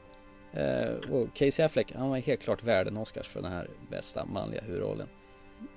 [0.52, 4.24] Eh, och Casey Affleck, han var helt klart värd en Oscars för den här bästa
[4.24, 5.08] manliga huvudrollen.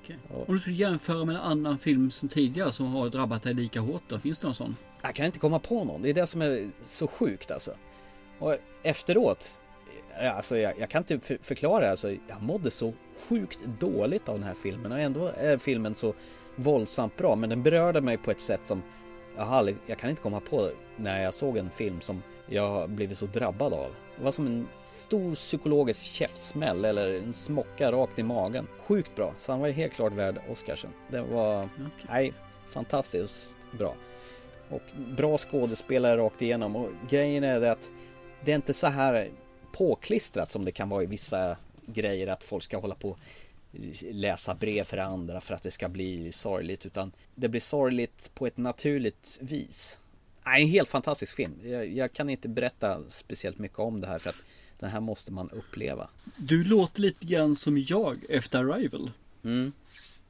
[0.04, 0.16] Okay.
[0.48, 3.80] Om du skulle jämföra med en annan film som tidigare som har drabbat dig lika
[3.80, 4.76] hårt då, finns det någon sån?
[5.02, 7.72] Jag kan inte komma på någon, det är det som är så sjukt alltså.
[8.40, 9.62] Och efteråt,
[10.20, 12.94] alltså jag, jag kan inte för, förklara, alltså jag mådde så
[13.30, 16.14] sjukt dåligt av den här filmen och ändå är filmen så
[16.56, 18.84] våldsamt bra men den berörde mig på ett sätt som
[19.38, 23.18] jag, aldrig, jag kan inte komma på när jag såg en film som jag blivit
[23.18, 23.92] så drabbad av.
[24.18, 28.68] Det var som en stor psykologisk käftsmäll eller en smocka rakt i magen.
[28.78, 30.92] Sjukt bra, så han var helt klart värd Oscarsen.
[31.12, 32.06] Det var, okay.
[32.10, 32.34] nej,
[32.68, 33.96] fantastiskt bra.
[34.70, 34.82] Och
[35.18, 37.92] bra skådespelare rakt igenom och grejen är det att
[38.46, 39.30] det är inte så här
[39.78, 43.18] påklistrat som det kan vara i vissa grejer att folk ska hålla på
[44.12, 48.48] läsa brev för andra för att det ska bli sorgligt utan det blir sorgligt på
[48.48, 49.98] ett naturligt vis.
[50.46, 51.54] Nej, en helt fantastisk film.
[51.64, 54.46] Jag, jag, kan inte berätta speciellt mycket om det här för att
[54.80, 56.10] den här måste man uppleva.
[56.38, 59.12] Du låter lite grann som jag efter Arrival.
[59.44, 59.72] Mm.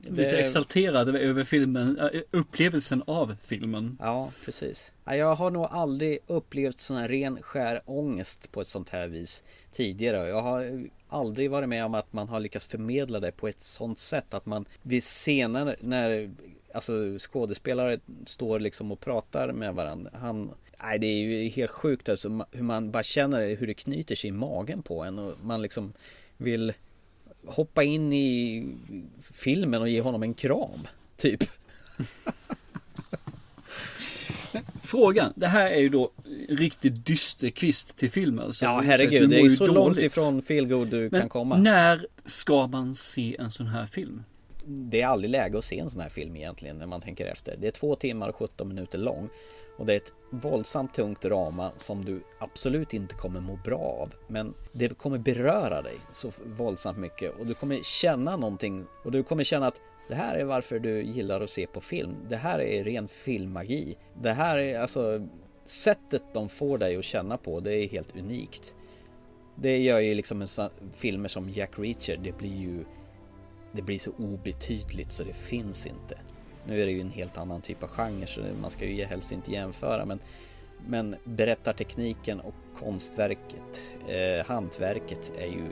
[0.10, 2.00] Lite exalterad över filmen,
[2.32, 3.98] upplevelsen av filmen.
[4.02, 4.92] Ja, precis.
[5.06, 9.44] Jag har nog aldrig upplevt sån här ren skär ångest på ett sånt här vis
[9.72, 10.28] tidigare.
[10.30, 14.00] Jag har aldrig varit med om att man har lyckats förmedla det på ett sånt
[14.00, 16.32] sätt att man vid scener när
[16.74, 20.12] alltså skådespelare står liksom och pratar med varandra.
[20.14, 20.52] Han,
[20.84, 24.28] nej det är ju helt sjukt alltså hur man bara känner hur det knyter sig
[24.28, 25.94] i magen på en och man liksom
[26.38, 26.74] vill
[27.48, 28.64] hoppa in i
[29.34, 30.88] filmen och ge honom en kram.
[31.18, 31.44] Typ.
[34.84, 36.12] Frågan, det här är ju då
[36.50, 38.54] riktigt dyster kvist till filmen.
[38.54, 39.76] Så ja herregud, det är så dåligt.
[39.76, 41.58] långt ifrån feelgood du Men kan komma.
[41.58, 44.24] när ska man se en sån här film?
[44.66, 47.58] Det är aldrig läge att se en sån här film egentligen när man tänker efter.
[47.58, 49.30] Det är två timmar och 17 minuter lång.
[49.78, 54.14] Och det är ett våldsamt tungt drama som du absolut inte kommer må bra av.
[54.28, 59.24] Men det kommer beröra dig så våldsamt mycket och du kommer känna någonting och du
[59.24, 62.16] kommer känna att det här är varför du gillar att se på film.
[62.30, 63.98] Det här är ren filmmagi.
[64.22, 65.28] Det här är alltså
[65.66, 67.60] sättet de får dig att känna på.
[67.60, 68.76] Det är helt unikt.
[69.56, 70.48] Det gör ju liksom en
[70.94, 72.18] filmer som Jack Reacher.
[72.24, 72.86] Det blir ju
[73.76, 76.18] det blir så obetydligt så det finns inte.
[76.68, 79.32] Nu är det ju en helt annan typ av genre så man ska ju helst
[79.32, 80.20] inte jämföra men
[80.88, 85.72] men berättartekniken och konstverket, eh, hantverket är ju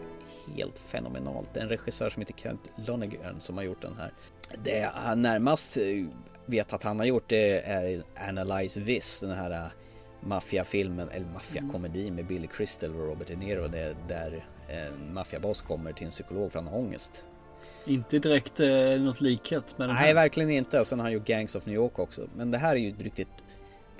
[0.57, 1.49] helt fenomenalt.
[1.53, 4.13] Det är en regissör som heter Kent Lonergan som har gjort den här.
[4.63, 6.05] Det han närmast eh,
[6.45, 9.71] vet att han har gjort det är Analyze This, den här eh,
[10.19, 13.67] maffiafilmen, eller maffiakomedin med Billy Crystal och Robert De Niro.
[14.07, 17.25] Där en maffiaboss kommer till en psykolog för han har ångest.
[17.85, 18.69] Inte direkt eh,
[18.99, 20.79] något likhet med den Nej, verkligen inte.
[20.79, 22.27] Och sen har han gjort Gangs of New York också.
[22.35, 23.27] Men det här är ju ett riktigt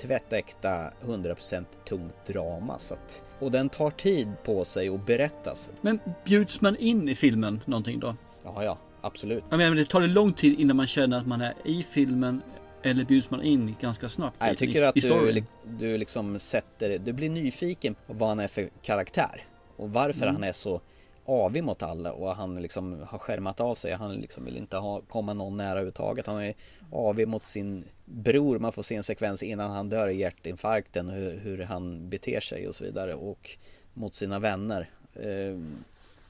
[0.01, 2.79] tvättäkta 100% tungt drama.
[2.79, 5.71] Så att, och den tar tid på sig att berättas.
[5.81, 8.15] Men bjuds man in i filmen någonting då?
[8.43, 9.43] Ja, ja, absolut.
[9.49, 12.41] Jag menar, det tar det lång tid innan man känner att man är i filmen
[12.84, 14.38] eller bjuds man in ganska snabbt?
[14.39, 15.43] Jag tycker i, att i du,
[15.77, 19.43] du liksom sätter, du blir nyfiken på vad han är för karaktär.
[19.77, 20.36] Och varför mm.
[20.36, 20.81] han är så
[21.26, 23.93] avig mot alla och han liksom har skärmat av sig.
[23.93, 26.28] Han liksom vill inte ha, komma någon nära överhuvudtaget.
[26.28, 26.53] Han är
[26.91, 28.59] avig mot sin bror.
[28.59, 32.67] Man får se en sekvens innan han dör i hjärtinfarkten hur, hur han beter sig
[32.67, 33.13] och så vidare.
[33.13, 33.57] Och
[33.93, 34.89] mot sina vänner.
[35.13, 35.59] Eh,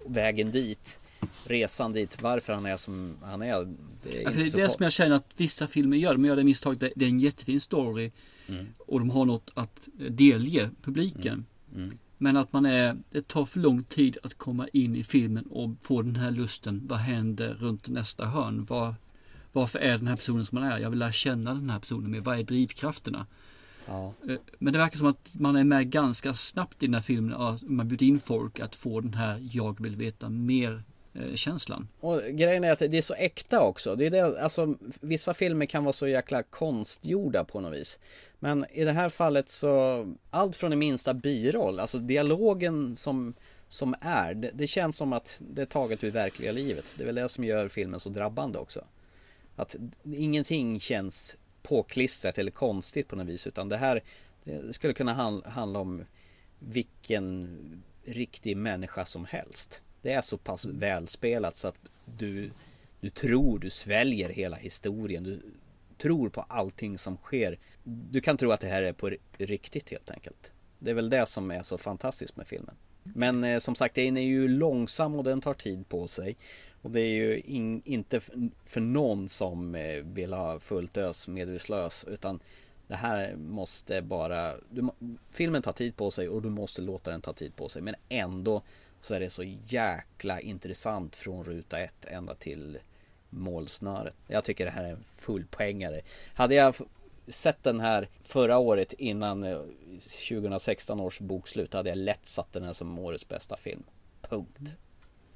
[0.06, 1.00] vägen dit.
[1.46, 3.48] Resan dit, varför han är som han är.
[4.04, 6.14] Det är, det, är det som jag känner att vissa filmer gör.
[6.14, 6.94] De gör det misstaget.
[6.96, 8.12] Det är en jättefin story.
[8.48, 8.68] Mm.
[8.78, 11.46] Och de har något att delge publiken.
[11.72, 11.84] Mm.
[11.84, 11.98] Mm.
[12.24, 15.70] Men att man är, det tar för lång tid att komma in i filmen och
[15.82, 16.82] få den här lusten.
[16.88, 18.66] Vad händer runt nästa hörn?
[18.66, 18.96] Var,
[19.52, 20.78] varför är den här personen som man är?
[20.78, 22.20] Jag vill lära känna den här personen mer.
[22.20, 23.26] Vad är drivkrafterna?
[23.88, 24.14] Ja.
[24.28, 27.60] Eh, men det verkar som att man är med ganska snabbt i den här filmen.
[27.62, 30.84] Man bjuder in folk att få den här jag vill veta mer
[31.36, 31.88] känslan.
[32.00, 33.96] Och grejen är att det är så äkta också.
[33.96, 38.00] Det är det, alltså, vissa filmer kan vara så jäkla konstgjorda på något vis.
[38.40, 43.34] Men i det här fallet så, allt från den minsta biroll, alltså dialogen som,
[43.68, 46.86] som är, det, det känns som att det är taget ur verkliga livet.
[46.98, 48.86] Det är väl det som gör filmen så drabbande också.
[49.56, 54.04] Att ingenting känns påklistrat eller konstigt på något vis utan det här
[54.44, 56.06] det skulle kunna handla om
[56.60, 57.58] vilken
[58.06, 59.82] riktig människa som helst.
[60.04, 62.52] Det är så pass välspelat så att du,
[63.00, 65.24] du tror du sväljer hela historien.
[65.24, 65.42] Du
[65.98, 67.60] tror på allting som sker.
[67.84, 70.52] Du kan tro att det här är på riktigt helt enkelt.
[70.80, 72.76] Det är väl det som är så fantastiskt med filmen.
[73.04, 76.38] Men eh, som sagt den är ju långsam och den tar tid på sig.
[76.82, 78.20] Och det är ju in, inte
[78.66, 82.40] för någon som eh, vill ha fullt ös medvetslös utan
[82.88, 84.90] det här måste bara du,
[85.32, 87.96] Filmen tar tid på sig och du måste låta den ta tid på sig men
[88.10, 88.62] ändå
[89.04, 92.78] så är det så jäkla intressant från ruta ett ända till
[93.30, 94.14] målsnöret.
[94.28, 96.02] Jag tycker det här är en fullpoängare.
[96.34, 96.76] Hade jag
[97.28, 99.42] sett den här förra året innan
[100.30, 103.84] 2016 års bokslut hade jag lätt satt den här som årets bästa film.
[104.22, 104.78] Punkt.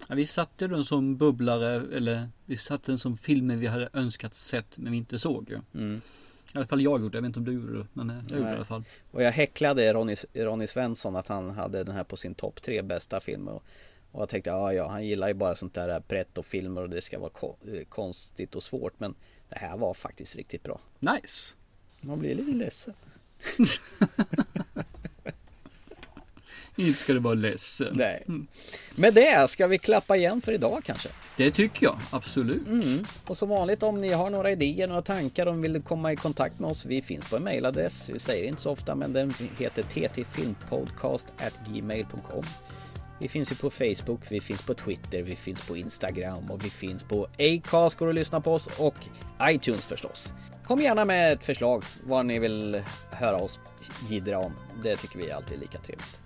[0.08, 4.36] Ja, vi satte den som bubblare eller vi satte den som filmen vi hade önskat
[4.36, 5.60] sett men vi inte såg.
[5.74, 6.02] Mm.
[6.54, 8.44] I alla fall jag gjorde, jag vet inte om du gjorde det men jag gjorde
[8.44, 8.84] det i alla fall.
[9.12, 12.82] Och jag häcklade Ronny, Ronny Svensson att han hade den här på sin topp tre
[12.82, 13.52] bästa filmer.
[13.52, 13.64] Och,
[14.12, 16.90] och jag tänkte, ja ja, han gillar ju bara sånt där brett och filmer och
[16.90, 17.56] det ska vara ko
[17.90, 19.00] konstigt och svårt.
[19.00, 19.16] Men
[19.50, 20.80] det här var faktiskt riktigt bra.
[21.00, 21.56] Nice!
[22.02, 22.94] Man blir lite ledsen.
[26.78, 27.94] Inte ska du vara ledsen.
[27.96, 28.24] Nej.
[28.28, 28.48] Mm.
[28.96, 31.10] Med det ska vi klappa igen för idag kanske.
[31.38, 32.68] Det tycker jag, absolut.
[32.68, 33.06] Mm.
[33.26, 36.60] Och som vanligt om ni har några idéer, några tankar och vill komma i kontakt
[36.60, 36.86] med oss.
[36.86, 38.10] Vi finns på en mailadress.
[38.14, 42.44] Vi säger inte så ofta men den heter ttfilmpodcast@gmail.com.
[43.20, 46.70] Vi finns ju på Facebook, vi finns på Twitter, vi finns på Instagram och vi
[46.70, 48.96] finns på Acast går att lyssna på oss och
[49.42, 50.34] iTunes förstås.
[50.66, 53.60] Kom gärna med ett förslag vad ni vill höra oss
[54.10, 54.54] jiddra om.
[54.84, 56.20] Det tycker vi är alltid lika trevligt.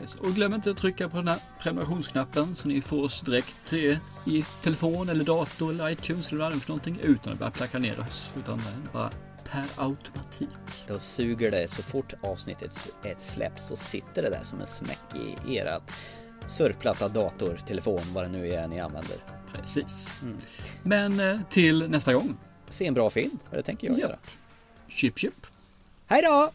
[0.00, 0.14] Yes.
[0.14, 4.44] Och glöm inte att trycka på den här prenumerationsknappen så ni får oss direkt i
[4.62, 7.78] telefon eller dator eller iTunes eller vad det är för någonting utan att börja placka
[7.78, 8.30] ner oss.
[8.38, 8.62] Utan
[8.92, 9.10] bara
[9.52, 10.48] per automatik.
[10.88, 14.98] Då suger det så fort avsnittet ett släpps så sitter det där som en smäck
[15.14, 15.80] i era
[16.46, 19.16] surfplatta, dator, telefon, vad det nu är ni använder.
[19.52, 20.12] Precis.
[20.22, 20.36] Mm.
[20.82, 22.36] Men till nästa gång.
[22.68, 24.16] Se en bra film, det tänker jag göra.
[24.88, 25.46] Chip chip.
[26.06, 26.50] Hej då!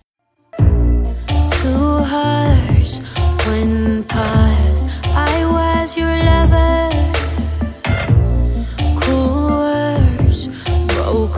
[1.63, 2.99] Two hearts.
[5.15, 6.89] I was your lover.
[9.07, 10.49] Words,
[10.87, 11.37] broke